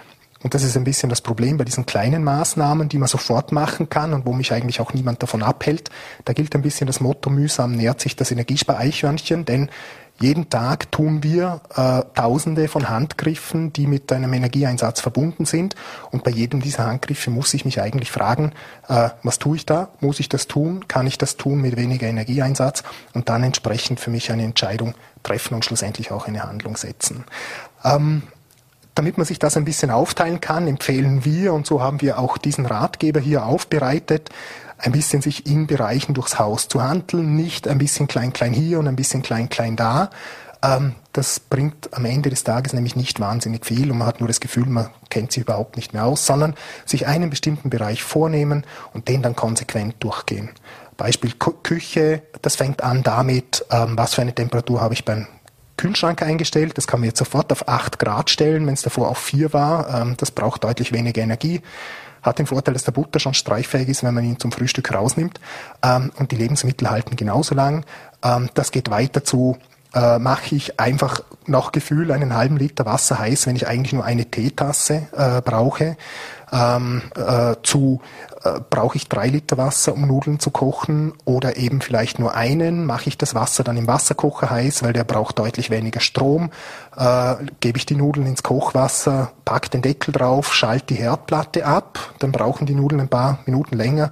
[0.42, 3.88] und das ist ein bisschen das Problem bei diesen kleinen Maßnahmen, die man sofort machen
[3.88, 5.90] kann und wo mich eigentlich auch niemand davon abhält.
[6.24, 9.70] Da gilt ein bisschen das Motto, mühsam nährt sich das Energiespareichhörnchen, denn
[10.18, 15.74] jeden Tag tun wir äh, Tausende von Handgriffen, die mit einem Energieeinsatz verbunden sind.
[16.10, 18.52] Und bei jedem dieser Handgriffe muss ich mich eigentlich fragen,
[18.88, 19.90] äh, was tue ich da?
[20.00, 20.88] Muss ich das tun?
[20.88, 22.82] Kann ich das tun mit weniger Energieeinsatz?
[23.12, 27.24] Und dann entsprechend für mich eine Entscheidung treffen und schlussendlich auch eine Handlung setzen.
[27.84, 28.22] Ähm,
[28.94, 32.38] damit man sich das ein bisschen aufteilen kann, empfehlen wir, und so haben wir auch
[32.38, 34.30] diesen Ratgeber hier aufbereitet,
[34.78, 38.78] ein bisschen sich in Bereichen durchs Haus zu handeln, nicht ein bisschen klein, klein hier
[38.78, 40.10] und ein bisschen klein, klein da.
[40.62, 44.28] Ähm, das bringt am Ende des Tages nämlich nicht wahnsinnig viel und man hat nur
[44.28, 48.64] das Gefühl, man kennt sich überhaupt nicht mehr aus, sondern sich einen bestimmten Bereich vornehmen
[48.92, 50.50] und den dann konsequent durchgehen.
[50.96, 55.26] Beispiel Küche, das fängt an damit, ähm, was für eine Temperatur habe ich beim
[55.76, 56.78] Kühlschrank eingestellt.
[56.78, 60.02] Das kann man jetzt sofort auf 8 Grad stellen, wenn es davor auf 4 war.
[60.02, 61.60] Ähm, das braucht deutlich weniger Energie
[62.26, 65.40] hat den Vorteil, dass der Butter schon streichfähig ist, wenn man ihn zum Frühstück rausnimmt.
[65.82, 67.84] Ähm, und die Lebensmittel halten genauso lang.
[68.22, 69.56] Ähm, das geht weiter zu
[69.94, 74.04] äh, mache ich einfach nach Gefühl einen halben Liter Wasser heiß, wenn ich eigentlich nur
[74.04, 75.96] eine Teetasse äh, brauche.
[76.52, 78.00] Ähm, äh, zu
[78.46, 82.84] äh, brauche ich drei Liter Wasser, um Nudeln zu kochen oder eben vielleicht nur einen,
[82.84, 86.50] mache ich das Wasser dann im Wasserkocher heiß, weil der braucht deutlich weniger Strom,
[86.96, 92.14] äh, gebe ich die Nudeln ins Kochwasser, pack den Deckel drauf, schalte die Herdplatte ab,
[92.18, 94.10] dann brauchen die Nudeln ein paar Minuten länger,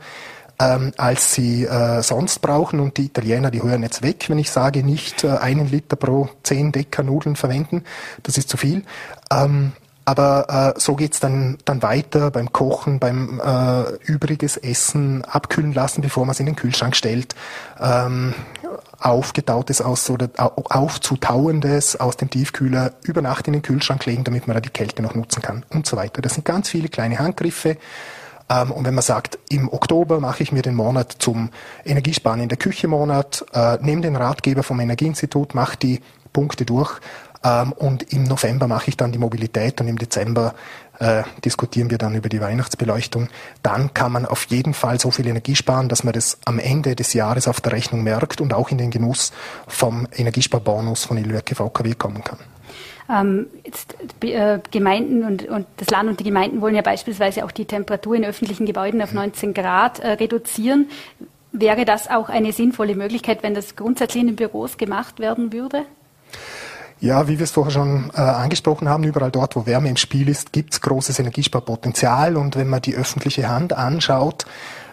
[0.60, 2.80] ähm, als sie äh, sonst brauchen.
[2.80, 6.28] Und die Italiener, die hören jetzt weg, wenn ich sage, nicht äh, einen Liter pro
[6.42, 7.84] zehn Decker Nudeln verwenden.
[8.22, 8.84] Das ist zu viel.
[9.32, 9.72] Ähm,
[10.04, 16.02] aber äh, so geht's dann, dann weiter beim Kochen, beim äh, übriges Essen abkühlen lassen,
[16.02, 17.34] bevor man es in den Kühlschrank stellt.
[17.80, 18.34] Ähm,
[18.98, 24.54] aufgetautes aus oder aufzutauendes aus dem Tiefkühler über Nacht in den Kühlschrank legen, damit man
[24.54, 26.22] da die Kälte noch nutzen kann und so weiter.
[26.22, 27.76] Das sind ganz viele kleine Handgriffe.
[28.50, 31.50] Ähm, und wenn man sagt, im Oktober mache ich mir den Monat zum
[31.84, 36.00] Energiesparen in der Küche Monat, äh, nehme den Ratgeber vom Energieinstitut, mache die
[36.32, 37.00] Punkte durch
[37.44, 40.54] ähm, und im November mache ich dann die Mobilität und im Dezember
[40.98, 43.28] äh, diskutieren wir dann über die Weihnachtsbeleuchtung.
[43.62, 46.96] Dann kann man auf jeden Fall so viel Energie sparen, dass man das am Ende
[46.96, 49.32] des Jahres auf der Rechnung merkt und auch in den Genuss
[49.66, 52.38] vom Energiesparbonus von Ilwerke VKW kommen kann.
[53.10, 57.50] Ähm, jetzt, äh, Gemeinden und, und, das Land und die Gemeinden wollen ja beispielsweise auch
[57.50, 60.88] die Temperatur in öffentlichen Gebäuden auf 19 Grad äh, reduzieren.
[61.52, 65.84] Wäre das auch eine sinnvolle Möglichkeit, wenn das grundsätzlich in den Büros gemacht werden würde?
[67.04, 70.26] Ja, wie wir es vorher schon äh, angesprochen haben, überall dort, wo Wärme im Spiel
[70.26, 72.34] ist, gibt es großes Energiesparpotenzial.
[72.38, 74.46] Und wenn man die öffentliche Hand anschaut,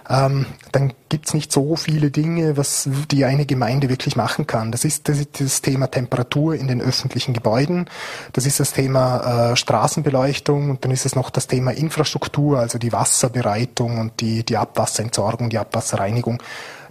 [0.10, 4.74] ähm, dann gibt's nicht so viele Dinge, was die eine Gemeinde wirklich machen kann.
[4.74, 7.90] Das ist das, ist das Thema Temperatur in den öffentlichen Gebäuden,
[8.34, 12.78] das ist das Thema äh, Straßenbeleuchtung und dann ist es noch das Thema Infrastruktur, also
[12.78, 16.44] die Wasserbereitung und die, die Abwasserentsorgung, die Abwasserreinigung.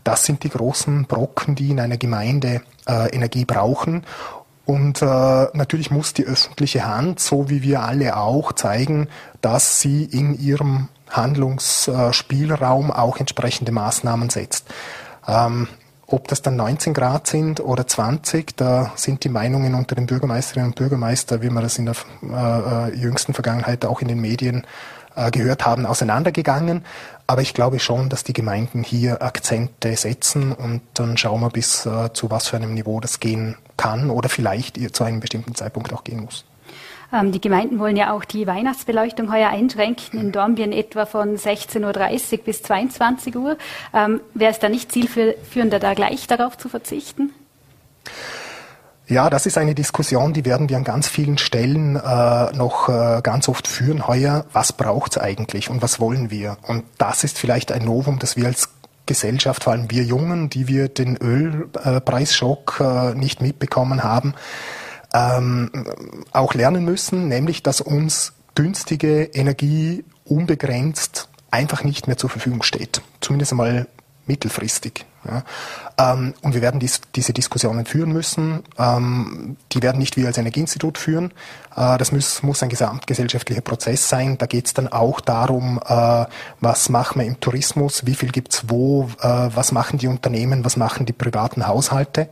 [0.02, 4.04] Das sind die großen Brocken, die in einer Gemeinde äh, Energie brauchen.
[4.70, 5.04] Und äh,
[5.52, 9.08] natürlich muss die öffentliche Hand, so wie wir alle auch, zeigen,
[9.40, 14.68] dass sie in ihrem Handlungsspielraum auch entsprechende Maßnahmen setzt.
[15.26, 15.66] Ähm,
[16.06, 20.70] ob das dann 19 Grad sind oder 20, da sind die Meinungen unter den Bürgermeisterinnen
[20.70, 24.64] und Bürgermeistern, wie wir das in der äh, äh, jüngsten Vergangenheit auch in den Medien
[25.16, 26.84] äh, gehört haben, auseinandergegangen.
[27.30, 31.86] Aber ich glaube schon, dass die Gemeinden hier Akzente setzen und dann schauen wir bis
[31.86, 35.92] äh, zu was für einem Niveau das gehen kann oder vielleicht zu einem bestimmten Zeitpunkt
[35.92, 36.44] auch gehen muss.
[37.12, 42.32] Ähm, die Gemeinden wollen ja auch die Weihnachtsbeleuchtung heuer einschränken, in Dornbirn etwa von 16.30
[42.32, 43.56] Uhr bis 22 Uhr.
[43.94, 47.30] Ähm, Wäre es da nicht zielführender, da gleich darauf zu verzichten?
[49.10, 53.20] Ja, das ist eine Diskussion, die werden wir an ganz vielen Stellen äh, noch äh,
[53.24, 54.46] ganz oft führen heuer.
[54.52, 56.58] Was braucht's eigentlich und was wollen wir?
[56.68, 58.68] Und das ist vielleicht ein Novum, dass wir als
[59.06, 64.34] Gesellschaft, vor allem wir Jungen, die wir den Ölpreisschock äh, nicht mitbekommen haben,
[65.12, 65.72] ähm,
[66.30, 73.02] auch lernen müssen, nämlich dass uns günstige Energie unbegrenzt einfach nicht mehr zur Verfügung steht.
[73.20, 73.88] Zumindest einmal
[74.30, 75.04] mittelfristig.
[75.24, 75.42] Ja.
[75.98, 78.62] Ähm, und wir werden dies, diese Diskussionen führen müssen.
[78.78, 81.32] Ähm, die werden nicht wir als Energieinstitut führen.
[81.76, 84.38] Äh, das muss, muss, ein gesamtgesellschaftlicher Prozess sein.
[84.38, 86.24] Da geht es dann auch darum, äh,
[86.60, 90.76] was machen wir im Tourismus, wie viel gibt's wo, äh, was machen die Unternehmen, was
[90.76, 92.28] machen die privaten Haushalte.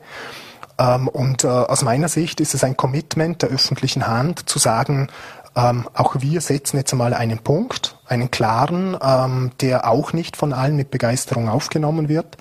[0.78, 5.08] Ähm, und aus meiner Sicht ist es ein Commitment der öffentlichen Hand zu sagen,
[5.54, 10.76] auch wir setzen jetzt einmal einen Punkt, einen klaren, ähm, der auch nicht von allen
[10.76, 12.36] mit Begeisterung aufgenommen wird.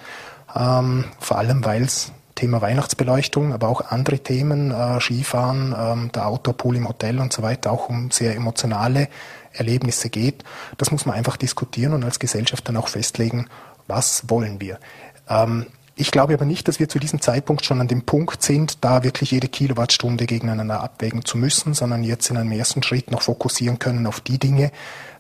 [0.56, 6.27] Ähm, vor allem, weil es Thema Weihnachtsbeleuchtung, aber auch andere Themen, äh, Skifahren, ähm, der
[6.27, 9.10] Outdoor-Pool im Hotel und so weiter, auch um sehr emotionale
[9.51, 10.43] Erlebnisse geht.
[10.77, 13.47] Das muss man einfach diskutieren und als Gesellschaft dann auch festlegen,
[13.88, 14.80] was wollen wir.
[15.27, 18.84] Ähm, ich glaube aber nicht, dass wir zu diesem Zeitpunkt schon an dem Punkt sind,
[18.86, 23.23] da wirklich jede Kilowattstunde gegeneinander abwägen zu müssen, sondern jetzt in einem ersten Schritt noch
[23.23, 24.71] fokussieren können auf die Dinge,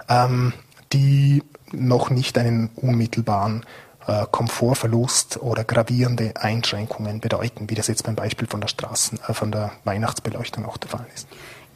[0.09, 0.53] ähm,
[0.93, 3.65] die noch nicht einen unmittelbaren
[4.07, 9.33] äh, Komfortverlust oder gravierende Einschränkungen bedeuten, wie das jetzt beim Beispiel von der Straßen, äh,
[9.33, 11.27] von der Weihnachtsbeleuchtung auch der Fall ist.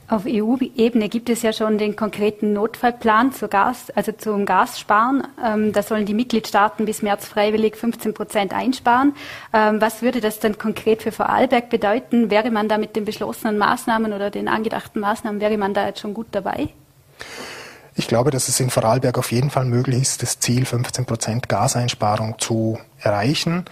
[0.07, 5.25] Auf EU-Ebene gibt es ja schon den konkreten Notfallplan zur Gas, also zum Gassparen.
[5.41, 9.13] Ähm, da sollen die Mitgliedstaaten bis März freiwillig 15 Prozent einsparen.
[9.53, 12.29] Ähm, was würde das dann konkret für Vorarlberg bedeuten?
[12.29, 16.01] Wäre man da mit den beschlossenen Maßnahmen oder den angedachten Maßnahmen, wäre man da jetzt
[16.01, 16.67] schon gut dabei?
[17.95, 21.49] Ich glaube, dass es in Vorarlberg auf jeden Fall möglich ist, das Ziel 15 Prozent
[21.49, 23.65] Gaseinsparung zu erreichen.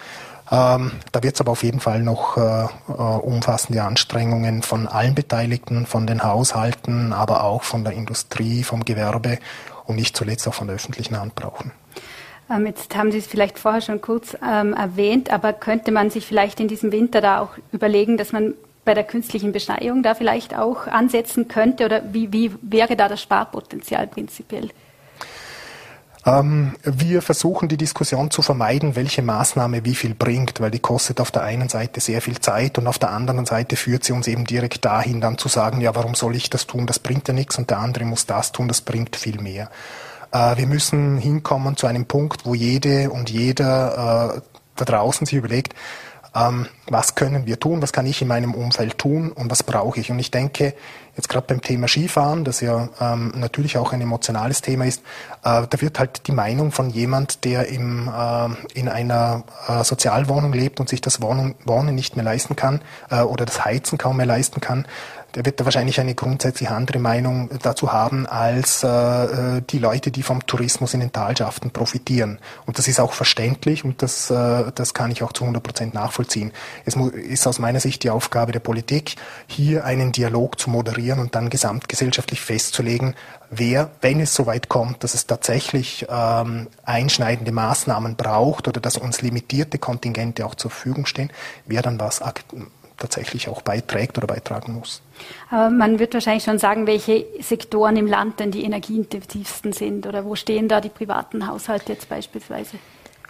[0.52, 5.16] Ähm, da wird es aber auf jeden Fall noch äh, äh, umfassende Anstrengungen von allen
[5.16, 9.38] Beteiligten, von den Haushalten, aber auch von der Industrie, vom Gewerbe
[9.86, 11.72] und nicht zuletzt auch von der öffentlichen Hand brauchen.
[12.50, 16.26] Ähm, jetzt haben Sie es vielleicht vorher schon kurz ähm, erwähnt, aber könnte man sich
[16.26, 18.56] vielleicht in diesem Winter da auch überlegen, dass man
[18.89, 21.86] bei der künstlichen Beschneiung da vielleicht auch ansetzen könnte?
[21.86, 24.71] Oder wie, wie wäre da das Sparpotenzial prinzipiell?
[26.25, 31.21] Ähm, wir versuchen die Diskussion zu vermeiden, welche Maßnahme wie viel bringt, weil die kostet
[31.21, 34.28] auf der einen Seite sehr viel Zeit und auf der anderen Seite führt sie uns
[34.28, 37.36] eben direkt dahin, dann zu sagen, ja, warum soll ich das tun, das bringt ja
[37.36, 39.69] nichts und der andere muss das tun, das bringt viel mehr.
[40.32, 44.41] Äh, wir müssen hinkommen zu einem Punkt, wo jede und jeder äh,
[44.78, 45.75] da draußen sich überlegt,
[46.36, 50.00] ähm, was können wir tun, was kann ich in meinem Umfeld tun und was brauche
[50.00, 50.12] ich.
[50.12, 50.74] Und ich denke,
[51.15, 55.02] jetzt gerade beim Thema Skifahren, das ja ähm, natürlich auch ein emotionales Thema ist,
[55.44, 60.54] äh, da wird halt die Meinung von jemand, der im, äh, in einer äh, Sozialwohnung
[60.54, 64.18] lebt und sich das Wohnen, Wohnen nicht mehr leisten kann äh, oder das Heizen kaum
[64.18, 64.86] mehr leisten kann,
[65.36, 70.12] der wird da wahrscheinlich eine grundsätzlich andere Meinung dazu haben als äh, äh, die Leute,
[70.12, 72.39] die vom Tourismus in den Talschaften profitieren.
[72.65, 75.94] Und das ist auch verständlich und das, äh, das kann ich auch zu 100 Prozent
[75.94, 76.52] nachvollziehen.
[76.86, 79.15] Es ist aus meiner Sicht die Aufgabe der Politik,
[79.48, 83.15] hier einen Dialog zu moderieren und dann gesamtgesellschaftlich festzulegen,
[83.52, 89.22] wer, wenn es soweit kommt, dass es tatsächlich ähm, einschneidende Maßnahmen braucht oder dass uns
[89.22, 91.32] limitierte Kontingente auch zur Verfügung stehen,
[91.65, 92.22] wer dann was
[92.98, 95.02] tatsächlich auch beiträgt oder beitragen muss.
[95.50, 100.26] Aber man wird wahrscheinlich schon sagen, welche Sektoren im Land denn die energieintensivsten sind oder
[100.26, 102.78] wo stehen da die privaten Haushalte jetzt beispielsweise?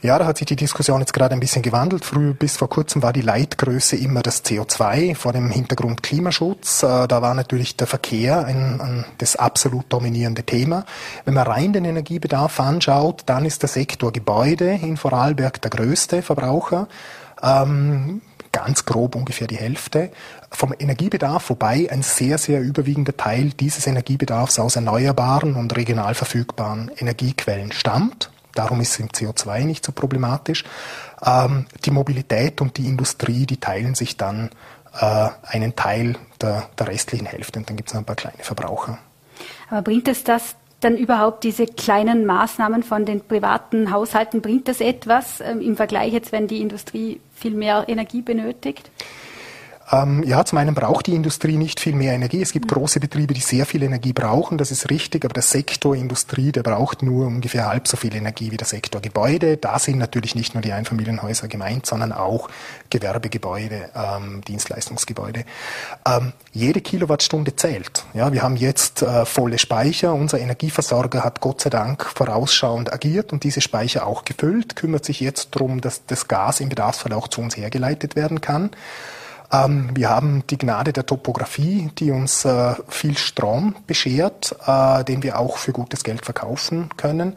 [0.02, 2.06] Ja, da hat sich die Diskussion jetzt gerade ein bisschen gewandelt.
[2.06, 6.84] Früher bis vor kurzem war die Leitgröße immer das CO2 vor dem Hintergrund Klimaschutz.
[6.84, 10.86] Äh, da war natürlich der Verkehr ein, ein, das absolut dominierende Thema.
[11.26, 16.22] Wenn man rein den Energiebedarf anschaut, dann ist der Sektor Gebäude in Vorarlberg der größte
[16.22, 16.88] Verbraucher.
[17.44, 20.12] Ähm, ganz grob ungefähr die Hälfte
[20.52, 26.92] vom Energiebedarf, wobei ein sehr, sehr überwiegender Teil dieses Energiebedarfs aus erneuerbaren und regional verfügbaren
[26.98, 28.32] Energiequellen stammt.
[28.56, 30.64] Darum ist es im CO2 nicht so problematisch.
[31.24, 34.50] Ähm, die Mobilität und die Industrie, die teilen sich dann
[35.00, 38.44] äh, einen Teil der, der restlichen Hälfte und dann gibt es noch ein paar kleine
[38.44, 38.98] Verbraucher.
[39.70, 44.82] Aber bringt es das dann überhaupt diese kleinen Maßnahmen von den privaten Haushalten, bringt das
[44.82, 48.90] etwas ähm, im Vergleich jetzt, wenn die Industrie viel mehr Energie benötigt?
[49.92, 52.42] Ähm, ja, zum einen braucht die Industrie nicht viel mehr Energie.
[52.42, 52.76] Es gibt mhm.
[52.76, 56.64] große Betriebe, die sehr viel Energie brauchen, das ist richtig, aber der Sektor Industrie, der
[56.64, 59.58] braucht nur ungefähr halb so viel Energie wie der Sektor Gebäude.
[59.58, 62.50] Da sind natürlich nicht nur die Einfamilienhäuser gemeint, sondern auch
[62.90, 65.46] Gewerbegebäude, ähm, Dienstleistungsgebäude.
[66.06, 68.06] Ähm, jede Kilowattstunde zählt.
[68.14, 70.14] Ja, wir haben jetzt äh, volle Speicher.
[70.14, 75.20] Unser Energieversorger hat Gott sei Dank vorausschauend agiert und diese Speicher auch gefüllt, kümmert sich
[75.20, 78.72] jetzt darum, dass das Gas im Bedarfsfall auch zu uns hergeleitet werden kann.
[79.52, 85.24] Ähm, wir haben die Gnade der Topografie, die uns äh, viel Strom beschert, äh, den
[85.24, 87.36] wir auch für gutes Geld verkaufen können.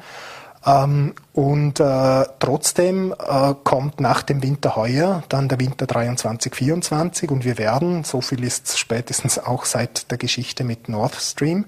[0.64, 7.31] Ähm, und äh, trotzdem äh, kommt nach dem Winter heuer dann der Winter 23, 24
[7.31, 11.64] und wir werden, so viel ist spätestens auch seit der Geschichte mit Nord Stream,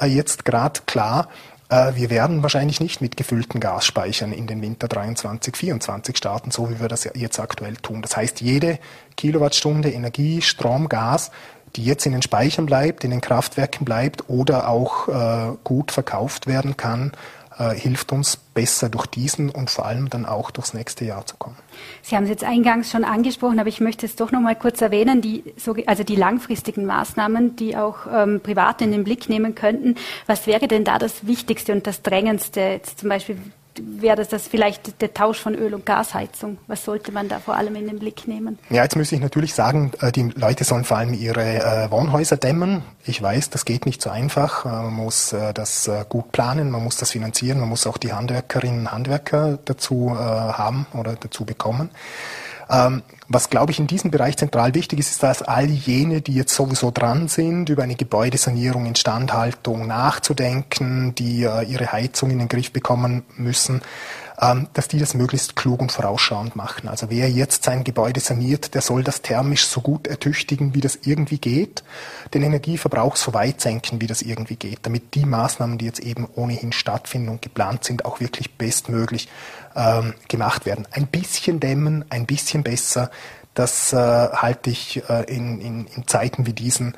[0.00, 1.28] äh, jetzt gerade klar,
[1.68, 6.70] äh, wir werden wahrscheinlich nicht mit gefüllten Gasspeichern in den Winter 23, 24 starten, so
[6.70, 8.02] wie wir das jetzt aktuell tun.
[8.02, 8.78] Das heißt, jede
[9.16, 11.30] Kilowattstunde Energie, Strom, Gas,
[11.76, 16.46] die jetzt in den Speichern bleibt, in den Kraftwerken bleibt oder auch äh, gut verkauft
[16.46, 17.12] werden kann,
[17.58, 21.36] äh, hilft uns besser durch diesen und vor allem dann auch durchs nächste Jahr zu
[21.36, 21.56] kommen.
[22.02, 24.80] Sie haben es jetzt eingangs schon angesprochen, aber ich möchte es doch noch mal kurz
[24.80, 25.44] erwähnen, die,
[25.86, 29.96] also die langfristigen Maßnahmen, die auch ähm, Private in den Blick nehmen könnten.
[30.26, 32.60] Was wäre denn da das Wichtigste und das Drängendste?
[32.60, 33.38] Jetzt zum Beispiel
[33.80, 36.58] wäre das, das vielleicht der Tausch von Öl- und Gasheizung?
[36.66, 38.58] Was sollte man da vor allem in den Blick nehmen?
[38.70, 42.36] Ja, jetzt müsste ich natürlich sagen, äh, die Leute sollen vor allem ihre äh, Wohnhäuser
[42.36, 42.82] dämmen.
[43.04, 44.64] Ich weiß, das geht nicht so einfach.
[44.64, 48.80] Äh, man muss das gut planen, man muss das finanzieren, man muss auch die Handwerkerinnen
[48.80, 51.90] und Handwerker dazu haben oder dazu bekommen.
[52.72, 56.34] Ähm, was, glaube ich, in diesem Bereich zentral wichtig ist, ist, dass all jene, die
[56.34, 62.48] jetzt sowieso dran sind, über eine Gebäudesanierung, Instandhaltung nachzudenken, die äh, ihre Heizung in den
[62.48, 63.82] Griff bekommen müssen,
[64.40, 66.88] ähm, dass die das möglichst klug und vorausschauend machen.
[66.88, 70.98] Also wer jetzt sein Gebäude saniert, der soll das thermisch so gut ertüchtigen, wie das
[71.02, 71.84] irgendwie geht,
[72.34, 76.26] den Energieverbrauch so weit senken, wie das irgendwie geht, damit die Maßnahmen, die jetzt eben
[76.34, 79.28] ohnehin stattfinden und geplant sind, auch wirklich bestmöglich
[79.76, 80.86] ähm, gemacht werden.
[80.90, 83.10] Ein bisschen dämmen, ein bisschen besser,
[83.54, 86.96] das äh, halte ich äh, in, in, in Zeiten wie diesen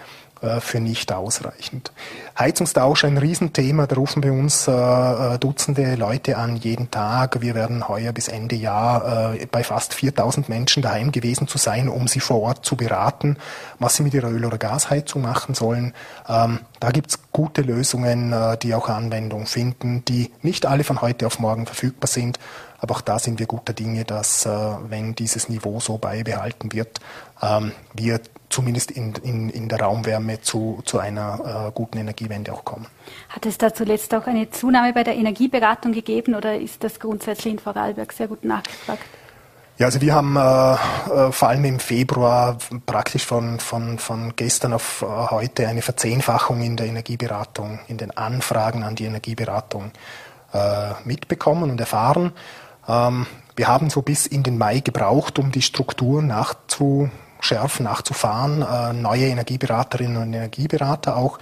[0.60, 1.92] für nicht ausreichend.
[2.38, 7.40] Heizungstausch ein Riesenthema, da rufen bei uns äh, äh, Dutzende Leute an jeden Tag.
[7.40, 11.88] Wir werden heuer bis Ende Jahr äh, bei fast 4000 Menschen daheim gewesen zu sein,
[11.88, 13.36] um sie vor Ort zu beraten,
[13.78, 15.94] was sie mit ihrer Öl- oder Gasheizung machen sollen.
[16.28, 21.26] Ähm, da gibt's gute Lösungen, äh, die auch Anwendung finden, die nicht alle von heute
[21.26, 22.38] auf morgen verfügbar sind.
[22.84, 27.00] Aber auch da sind wir guter Dinge, dass, äh, wenn dieses Niveau so beibehalten wird,
[27.40, 28.20] ähm, wir
[28.50, 32.84] zumindest in, in, in der Raumwärme zu, zu einer äh, guten Energiewende auch kommen.
[33.30, 37.54] Hat es da zuletzt auch eine Zunahme bei der Energieberatung gegeben oder ist das grundsätzlich
[37.54, 39.06] in Vorarlberg sehr gut nachgefragt?
[39.78, 40.74] Ja, also wir haben äh,
[41.28, 46.60] äh, vor allem im Februar praktisch von, von, von gestern auf äh, heute eine Verzehnfachung
[46.60, 49.90] in der Energieberatung, in den Anfragen an die Energieberatung
[51.04, 52.30] mitbekommen und erfahren.
[52.88, 58.62] Ähm, wir haben so bis in den Mai gebraucht, um die Strukturen nachzu, schärfen nachzufahren,
[58.62, 61.38] äh, neue Energieberaterinnen und Energieberater auch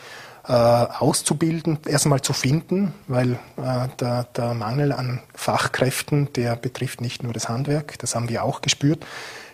[0.46, 7.22] äh, auszubilden, erstmal zu finden, weil äh, der, der Mangel an Fachkräften, der betrifft nicht
[7.22, 9.07] nur das Handwerk, das haben wir auch gespürt.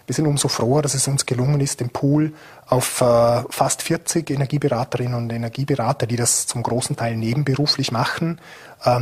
[0.06, 2.32] Wir sind umso froher, dass es uns gelungen ist, den Pool
[2.66, 8.40] auf äh, fast 40 Energieberaterinnen und Energieberater, die das zum großen Teil nebenberuflich machen,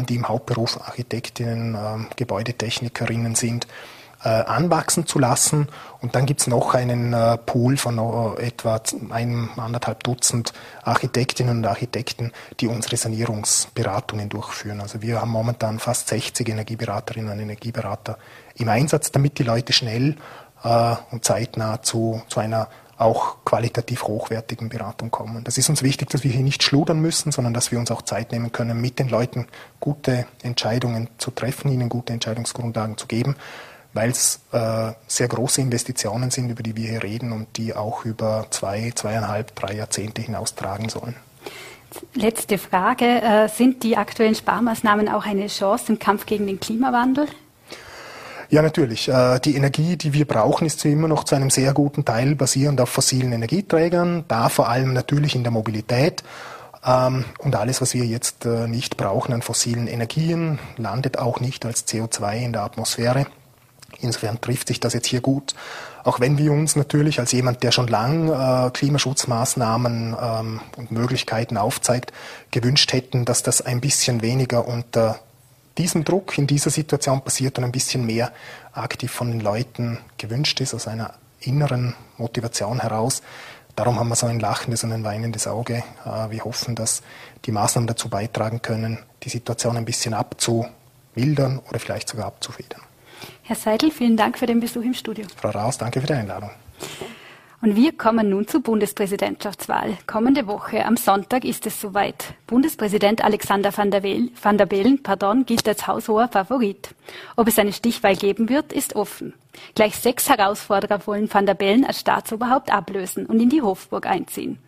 [0.09, 3.67] die im Hauptberuf Architektinnen, ähm, Gebäudetechnikerinnen sind,
[4.25, 5.69] äh, anwachsen zu lassen.
[6.01, 11.67] Und dann gibt's noch einen äh, Pool von äh, etwa einem anderthalb Dutzend Architektinnen und
[11.67, 14.81] Architekten, die unsere Sanierungsberatungen durchführen.
[14.81, 18.19] Also wir haben momentan fast 60 Energieberaterinnen und Energieberater
[18.57, 20.17] im Einsatz, damit die Leute schnell
[21.11, 25.45] und zeitnah zu, zu einer auch qualitativ hochwertigen Beratung kommen.
[25.45, 28.03] Das ist uns wichtig, dass wir hier nicht schludern müssen, sondern dass wir uns auch
[28.03, 29.47] Zeit nehmen können, mit den Leuten
[29.81, 33.37] gute Entscheidungen zu treffen, ihnen gute Entscheidungsgrundlagen zu geben
[33.97, 38.05] weil es äh, sehr große Investitionen sind, über die wir hier reden und die auch
[38.05, 41.17] über zwei, zweieinhalb, drei Jahrzehnte hinaus tragen sollen.
[42.15, 43.07] Letzte Frage.
[43.07, 47.27] Äh, sind die aktuellen Sparmaßnahmen auch eine Chance im Kampf gegen den Klimawandel?
[48.49, 49.09] Ja, natürlich.
[49.09, 52.81] Äh, die Energie, die wir brauchen, ist immer noch zu einem sehr guten Teil basierend
[52.81, 56.23] auf fossilen Energieträgern, da vor allem natürlich in der Mobilität.
[56.85, 61.67] Ähm, und alles, was wir jetzt äh, nicht brauchen an fossilen Energien, landet auch nicht
[61.67, 63.27] als CO2 in der Atmosphäre.
[64.01, 65.55] Insofern trifft sich das jetzt hier gut.
[66.05, 71.57] Auch wenn wir uns natürlich als jemand, der schon lang äh, Klimaschutzmaßnahmen ähm, und Möglichkeiten
[71.57, 72.13] aufzeigt,
[72.53, 75.19] gewünscht hätten, dass das ein bisschen weniger unter
[75.79, 78.33] diesem Druck in dieser Situation passiert und ein bisschen mehr
[78.73, 83.23] aktiv von den Leuten gewünscht ist, aus einer inneren Motivation heraus.
[83.75, 85.85] Darum haben wir so ein lachendes und ein weinendes Auge.
[86.05, 87.03] Äh, wir hoffen, dass
[87.45, 92.81] die Maßnahmen dazu beitragen können, die Situation ein bisschen abzumildern oder vielleicht sogar abzufedern.
[93.43, 95.27] Herr Seidel, vielen Dank für den Besuch im Studio.
[95.37, 96.51] Frau Raus, danke für die Einladung.
[97.63, 99.97] Und wir kommen nun zur Bundespräsidentschaftswahl.
[100.07, 102.35] Kommende Woche am Sonntag ist es soweit.
[102.47, 106.95] Bundespräsident Alexander van der, Wel, van der Bellen pardon, gilt als haushoher Favorit.
[107.35, 109.33] Ob es eine Stichwahl geben wird, ist offen.
[109.75, 114.59] Gleich sechs Herausforderer wollen Van der Bellen als Staatsoberhaupt ablösen und in die Hofburg einziehen.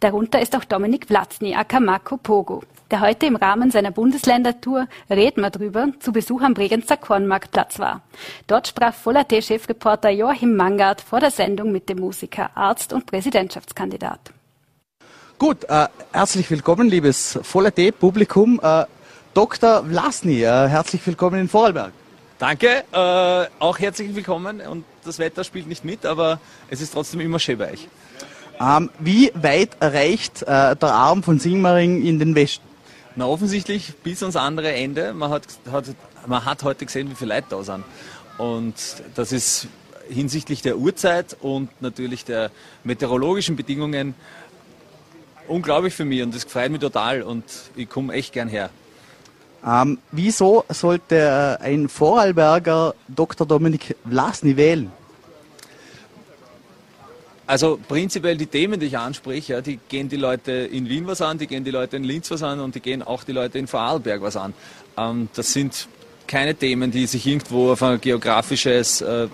[0.00, 5.42] Darunter ist auch Dominik Vlatzny, aka Marco Pogo, der heute im Rahmen seiner Bundesländertour Reden
[5.42, 8.02] wir drüber zu Besuch am Bregenzer Kornmarktplatz war.
[8.46, 14.20] Dort sprach Voller-T-Chefreporter Joachim Mangard vor der Sendung mit dem Musiker, Arzt und Präsidentschaftskandidat.
[15.38, 18.60] Gut, äh, herzlich willkommen, liebes Voller-T-Publikum.
[18.62, 18.84] Äh,
[19.32, 19.84] Dr.
[19.84, 21.92] Vlasny, äh, herzlich willkommen in Vorarlberg.
[22.38, 27.20] Danke, äh, auch herzlich willkommen und das Wetter spielt nicht mit, aber es ist trotzdem
[27.20, 27.86] immer schön bei euch.
[28.60, 32.64] Ähm, wie weit reicht äh, der Arm von Singmaring in den Westen?
[33.16, 35.14] Na offensichtlich bis ans andere Ende.
[35.14, 35.86] Man hat, hat,
[36.26, 37.84] man hat heute gesehen, wie viele Leute da sind.
[38.36, 38.74] Und
[39.14, 39.66] das ist
[40.08, 42.50] hinsichtlich der Uhrzeit und natürlich der
[42.84, 44.14] meteorologischen Bedingungen
[45.48, 47.44] unglaublich für mich und das freut mich total und
[47.76, 48.70] ich komme echt gern her.
[49.66, 53.46] Ähm, wieso sollte ein Vorarlberger Dr.
[53.46, 54.90] Dominik Vlasny wählen?
[57.50, 61.20] Also prinzipiell die Themen, die ich anspreche, ja, die gehen die Leute in Wien was
[61.20, 63.58] an, die gehen die Leute in Linz was an und die gehen auch die Leute
[63.58, 64.54] in Vorarlberg was an.
[64.96, 65.88] Ähm, das sind
[66.28, 69.26] keine Themen, die sich irgendwo auf ein geografisches äh,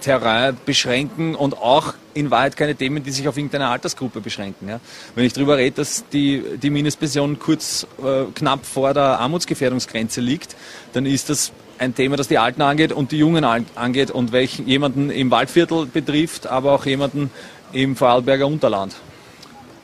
[0.00, 4.68] Terrain beschränken und auch in Wahrheit keine Themen, die sich auf irgendeine Altersgruppe beschränken.
[4.68, 4.80] Ja.
[5.14, 10.56] Wenn ich darüber rede, dass die, die Mindestpension kurz äh, knapp vor der Armutsgefährdungsgrenze liegt,
[10.92, 14.68] dann ist das ein Thema, das die Alten angeht und die Jungen angeht und welchen
[14.68, 17.30] jemanden im Waldviertel betrifft, aber auch jemanden
[17.72, 18.94] im Vorarlberger Unterland.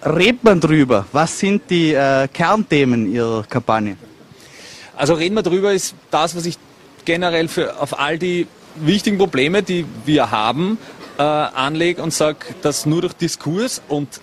[0.04, 1.06] Redet man drüber?
[1.12, 3.96] Was sind die äh, Kernthemen Ihrer Kampagne?
[4.96, 6.56] Also reden wir drüber ist das, was ich
[7.04, 8.46] generell für auf all die
[8.86, 10.78] wichtigen Probleme, die wir haben,
[11.18, 14.20] äh, anlege und sage, dass nur durch Diskurs und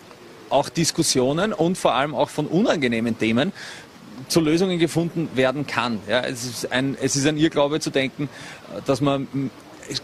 [0.50, 3.52] auch Diskussionen und vor allem auch von unangenehmen Themen
[4.28, 6.00] zu Lösungen gefunden werden kann.
[6.08, 8.30] Ja, es, ist ein, es ist ein Irrglaube zu denken,
[8.86, 9.28] dass man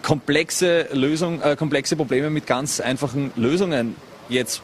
[0.02, 3.96] komplexe Lösungen, äh, komplexe Probleme mit ganz einfachen Lösungen
[4.30, 4.62] jetzt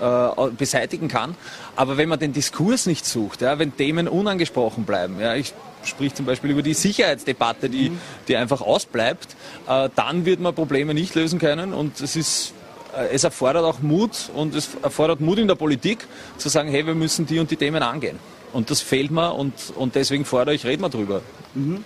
[0.00, 1.34] äh, beseitigen kann.
[1.74, 5.54] Aber wenn man den Diskurs nicht sucht, ja, wenn Themen unangesprochen bleiben, ja, ich
[5.86, 7.98] sprich zum Beispiel über die Sicherheitsdebatte, die, mhm.
[8.28, 9.36] die einfach ausbleibt,
[9.68, 12.52] äh, dann wird man Probleme nicht lösen können und es ist
[12.96, 16.06] äh, es erfordert auch Mut und es erfordert Mut in der Politik
[16.38, 18.18] zu sagen, hey, wir müssen die und die Themen angehen.
[18.52, 21.20] Und das fehlt mir und, und deswegen fordere ich, reden wir drüber.
[21.54, 21.84] Mhm.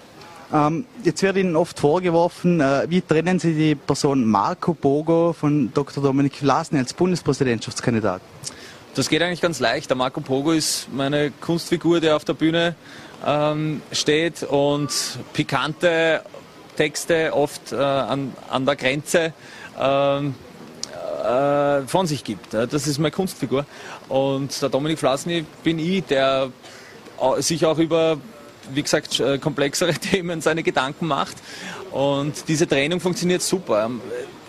[0.52, 5.72] Ähm, jetzt wird Ihnen oft vorgeworfen, äh, wie trennen Sie die Person Marco Bogo von
[5.72, 6.02] Dr.
[6.02, 8.20] Dominik Vlasny als Bundespräsidentschaftskandidat?
[8.94, 9.88] Das geht eigentlich ganz leicht.
[9.88, 12.74] Der Marco Pogo ist meine Kunstfigur, der auf der Bühne
[13.26, 14.90] ähm, steht und
[15.32, 16.22] pikante
[16.76, 19.32] Texte oft äh, an, an der Grenze
[19.78, 20.34] ähm,
[21.24, 22.54] äh, von sich gibt.
[22.54, 23.66] Das ist meine Kunstfigur.
[24.08, 26.50] Und der Dominik Flasny bin ich, der
[27.38, 28.16] sich auch über,
[28.72, 31.36] wie gesagt, äh, komplexere Themen seine Gedanken macht.
[31.90, 33.84] Und diese Training funktioniert super.
[33.84, 34.00] Ähm,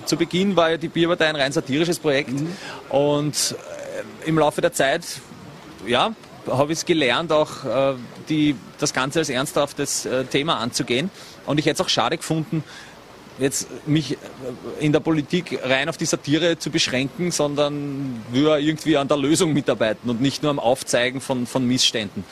[0.06, 2.32] zu Beginn war ja die Bierpartei ein rein satirisches Projekt.
[2.32, 2.56] Mhm.
[2.90, 3.56] Und
[4.26, 5.04] äh, im Laufe der Zeit,
[5.86, 6.14] ja,
[6.48, 7.94] habe ich es gelernt, auch äh,
[8.30, 11.10] die, das Ganze als ernsthaftes äh, Thema anzugehen.
[11.46, 12.64] Und ich hätte es auch schade gefunden,
[13.40, 14.18] jetzt mich
[14.80, 19.54] in der Politik rein auf die Satire zu beschränken, sondern würde irgendwie an der Lösung
[19.54, 22.24] mitarbeiten und nicht nur am Aufzeigen von, von Missständen.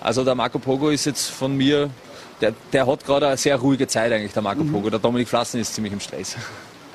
[0.00, 1.90] Also der Marco Pogo ist jetzt von mir,
[2.40, 4.72] der, der hat gerade eine sehr ruhige Zeit eigentlich, der Marco mhm.
[4.72, 4.90] Pogo.
[4.90, 6.36] Der Dominik Flassen ist ziemlich im Stress.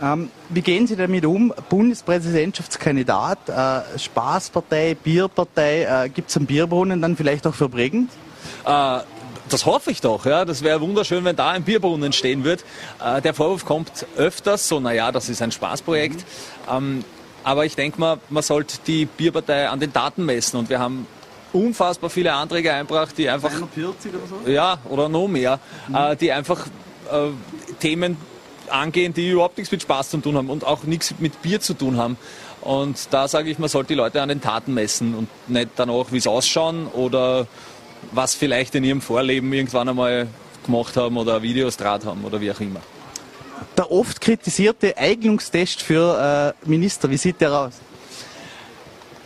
[0.02, 1.54] Ähm, wie gehen Sie damit um?
[1.70, 8.12] Bundespräsidentschaftskandidat, äh, Spaßpartei, Bierpartei, äh, gibt es einen Bierbrunnen dann vielleicht auch für Bregenz?
[8.66, 9.00] Äh,
[9.50, 10.26] das hoffe ich doch.
[10.26, 10.46] Ja.
[10.46, 12.64] Das wäre wunderschön, wenn da ein Bierbrunnen stehen wird.
[13.04, 16.26] Äh, der Vorwurf kommt öfters, so naja, das ist ein Spaßprojekt.
[16.70, 16.76] Mhm.
[16.76, 17.06] Ähm,
[17.44, 20.58] aber ich denke mal, man sollte die Bierpartei an den Daten messen.
[20.58, 21.06] Und wir haben
[21.52, 23.52] unfassbar viele Anträge einbracht, die einfach...
[23.52, 24.50] 41 oder so?
[24.50, 25.60] Ja, oder noch mehr.
[25.88, 25.96] Mhm.
[25.96, 26.66] Äh, die einfach
[27.12, 27.30] äh,
[27.80, 28.18] Themen
[28.74, 31.74] angehen, die überhaupt nichts mit Spaß zu tun haben und auch nichts mit Bier zu
[31.74, 32.18] tun haben.
[32.62, 36.12] Und da sage ich, man sollte die Leute an den Taten messen und nicht danach,
[36.12, 37.48] wie sie ausschauen oder
[38.12, 40.28] was vielleicht in ihrem Vorleben irgendwann einmal
[40.66, 42.82] gemacht haben oder Videos draht haben oder wie auch immer.
[43.78, 47.74] Der oft kritisierte Eignungstest für äh, Minister, wie sieht der aus?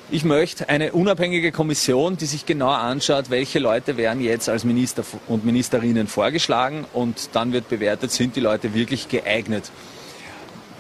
[0.10, 5.04] Ich möchte eine unabhängige Kommission, die sich genau anschaut, welche Leute werden jetzt als Minister
[5.28, 9.70] und Ministerinnen vorgeschlagen und dann wird bewertet, sind die Leute wirklich geeignet.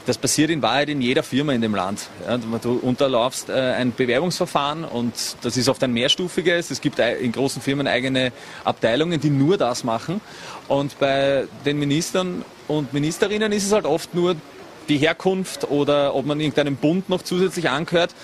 [0.05, 2.07] Das passiert in Wahrheit in jeder Firma in dem Land.
[2.61, 6.71] Du unterlaufst äh, ein Bewerbungsverfahren und das ist oft ein mehrstufiges.
[6.71, 8.31] Es gibt in großen Firmen eigene
[8.63, 10.21] Abteilungen, die nur das machen.
[10.69, 14.37] Und bei den Ministern und Ministerinnen ist es halt oft nur
[14.87, 18.15] die Herkunft oder ob man irgendeinem Bund noch zusätzlich angehört.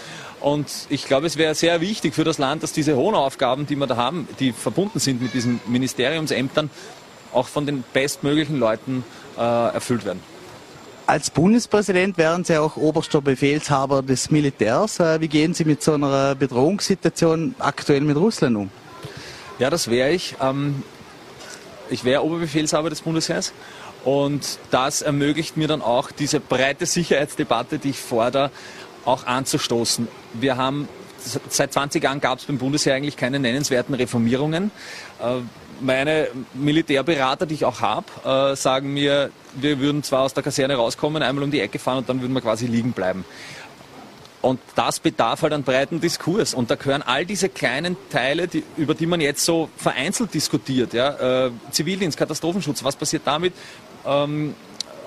[0.44, 3.78] Und ich glaube, es wäre sehr wichtig für das Land, dass diese hohen Aufgaben, die
[3.78, 6.70] wir da haben, die verbunden sind mit diesen Ministeriumsämtern,
[7.32, 9.06] auch von den bestmöglichen Leuten
[9.38, 10.20] äh, erfüllt werden.
[11.08, 15.00] Als Bundespräsident wären Sie auch oberster Befehlshaber des Militärs.
[15.00, 18.70] Äh, wie gehen Sie mit so einer Bedrohungssituation aktuell mit Russland um?
[19.60, 20.36] Ja, das wäre ich.
[20.42, 20.84] Ähm,
[21.90, 23.54] ich wäre Oberbefehlshaber des Bundesheers.
[24.04, 28.52] Und das ermöglicht mir dann auch diese breite Sicherheitsdebatte, die ich fordere,
[29.06, 30.08] auch anzustoßen.
[30.34, 30.88] Wir haben
[31.50, 34.72] seit 20 Jahren gab es beim Bundesheer eigentlich keine nennenswerten Reformierungen.
[35.22, 35.42] Äh,
[35.82, 38.06] meine Militärberater, die ich auch habe,
[38.54, 42.00] äh, sagen mir, wir würden zwar aus der Kaserne rauskommen, einmal um die Ecke fahren
[42.00, 43.26] und dann würden wir quasi liegen bleiben.
[44.42, 46.54] Und das bedarf halt einen breiten Diskurs.
[46.54, 50.94] Und da gehören all diese kleinen Teile, die, über die man jetzt so vereinzelt diskutiert.
[50.94, 51.46] Ja?
[51.46, 53.54] Äh, Zivildienst, Katastrophenschutz, was passiert damit?
[54.06, 54.54] Ähm,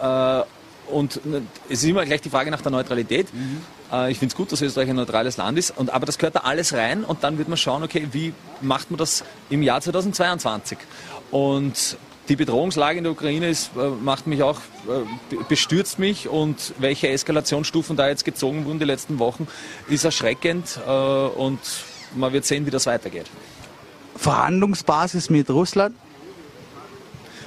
[0.03, 0.43] äh,
[0.91, 1.21] und
[1.69, 3.33] es ist immer gleich die Frage nach der Neutralität.
[3.35, 3.61] Mhm.
[3.93, 5.77] Äh, ich finde es gut, dass Österreich ein neutrales Land ist.
[5.77, 8.91] Und, aber das gehört da alles rein und dann wird man schauen, okay, wie macht
[8.91, 10.79] man das im Jahr 2022?
[11.31, 11.97] Und
[12.29, 14.59] die Bedrohungslage in der Ukraine ist, äh, macht mich auch,
[14.89, 19.47] äh, bestürzt mich und welche Eskalationsstufen da jetzt gezogen wurden die letzten Wochen,
[19.89, 20.79] ist erschreckend
[21.37, 21.61] und
[22.15, 23.27] man wird sehen, wie das weitergeht.
[24.17, 25.95] Verhandlungsbasis mit Russland?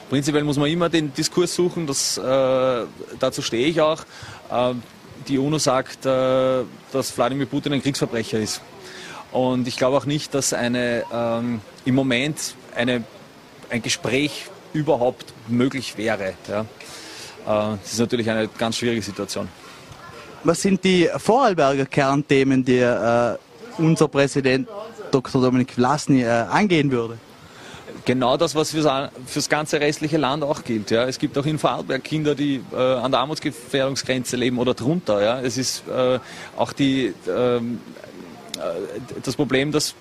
[0.10, 2.86] Prinzipiell muss man immer den Diskurs suchen, das, äh,
[3.20, 4.02] dazu stehe ich auch.
[4.52, 4.74] Äh,
[5.30, 8.62] die UNO sagt, äh, dass Wladimir Putin ein Kriegsverbrecher ist.
[9.32, 13.04] Und ich glaube auch nicht, dass eine, ähm, im Moment eine,
[13.70, 16.34] ein Gespräch überhaupt möglich wäre.
[16.48, 16.62] Ja.
[16.62, 16.66] Äh,
[17.82, 19.48] das ist natürlich eine ganz schwierige Situation.
[20.44, 23.38] Was sind die Vorarlberger Kernthemen, die äh,
[23.78, 24.68] unser Präsident
[25.12, 25.42] Dr.
[25.42, 27.18] Dominik Vlasny äh, angehen würde?
[28.06, 28.88] Genau das, was fürs,
[29.26, 30.92] fürs ganze restliche Land auch gilt.
[30.92, 31.06] Ja.
[31.06, 35.22] Es gibt auch in Vorarlberg Kinder, die äh, an der Armutsgefährdungsgrenze leben oder drunter.
[35.22, 35.42] Ja.
[35.42, 36.20] Es ist äh,
[36.58, 37.80] auch die, ähm,
[38.58, 39.96] äh, das Problem, dass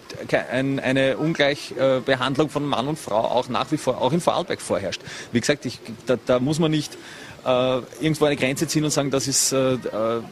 [0.51, 5.03] ein, eine Ungleichbehandlung von Mann und Frau auch nach wie vor, auch in Vorarlberg vorherrscht.
[5.32, 6.97] Wie gesagt, ich, da, da, muss man nicht
[7.45, 10.22] äh, irgendwo eine Grenze ziehen und sagen, das ist äh, äh,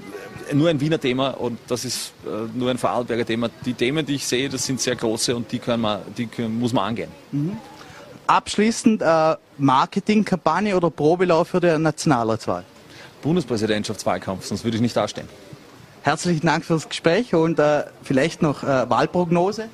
[0.52, 3.48] nur ein Wiener Thema und das ist äh, nur ein Vorarlberger Thema.
[3.64, 6.58] Die Themen, die ich sehe, das sind sehr große und die, können man, die können,
[6.58, 7.10] muss man angehen.
[7.32, 7.56] Mhm.
[8.26, 12.64] Abschließend äh, Marketingkampagne oder Probelauf für die Nationalratswahl?
[13.22, 15.28] Bundespräsidentschaftswahlkampf, sonst würde ich nicht dastehen.
[16.02, 19.68] Herzlichen Dank fürs Gespräch und äh, vielleicht noch äh, Wahlprognose.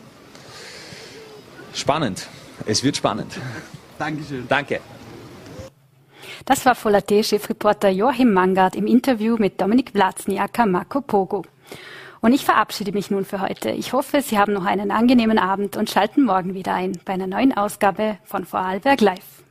[1.75, 2.27] Spannend.
[2.67, 3.33] Es wird spannend.
[3.99, 4.47] Dankeschön.
[4.49, 4.81] Danke.
[6.45, 11.45] Das war Volat-Chefreporter Joachim Mangard im Interview mit Dominik Vlazniaka Marco Pogo.
[12.21, 13.71] Und ich verabschiede mich nun für heute.
[13.71, 17.29] Ich hoffe, Sie haben noch einen angenehmen Abend und schalten morgen wieder ein bei einer
[17.29, 19.42] neuen Ausgabe von Vorarlberg Live.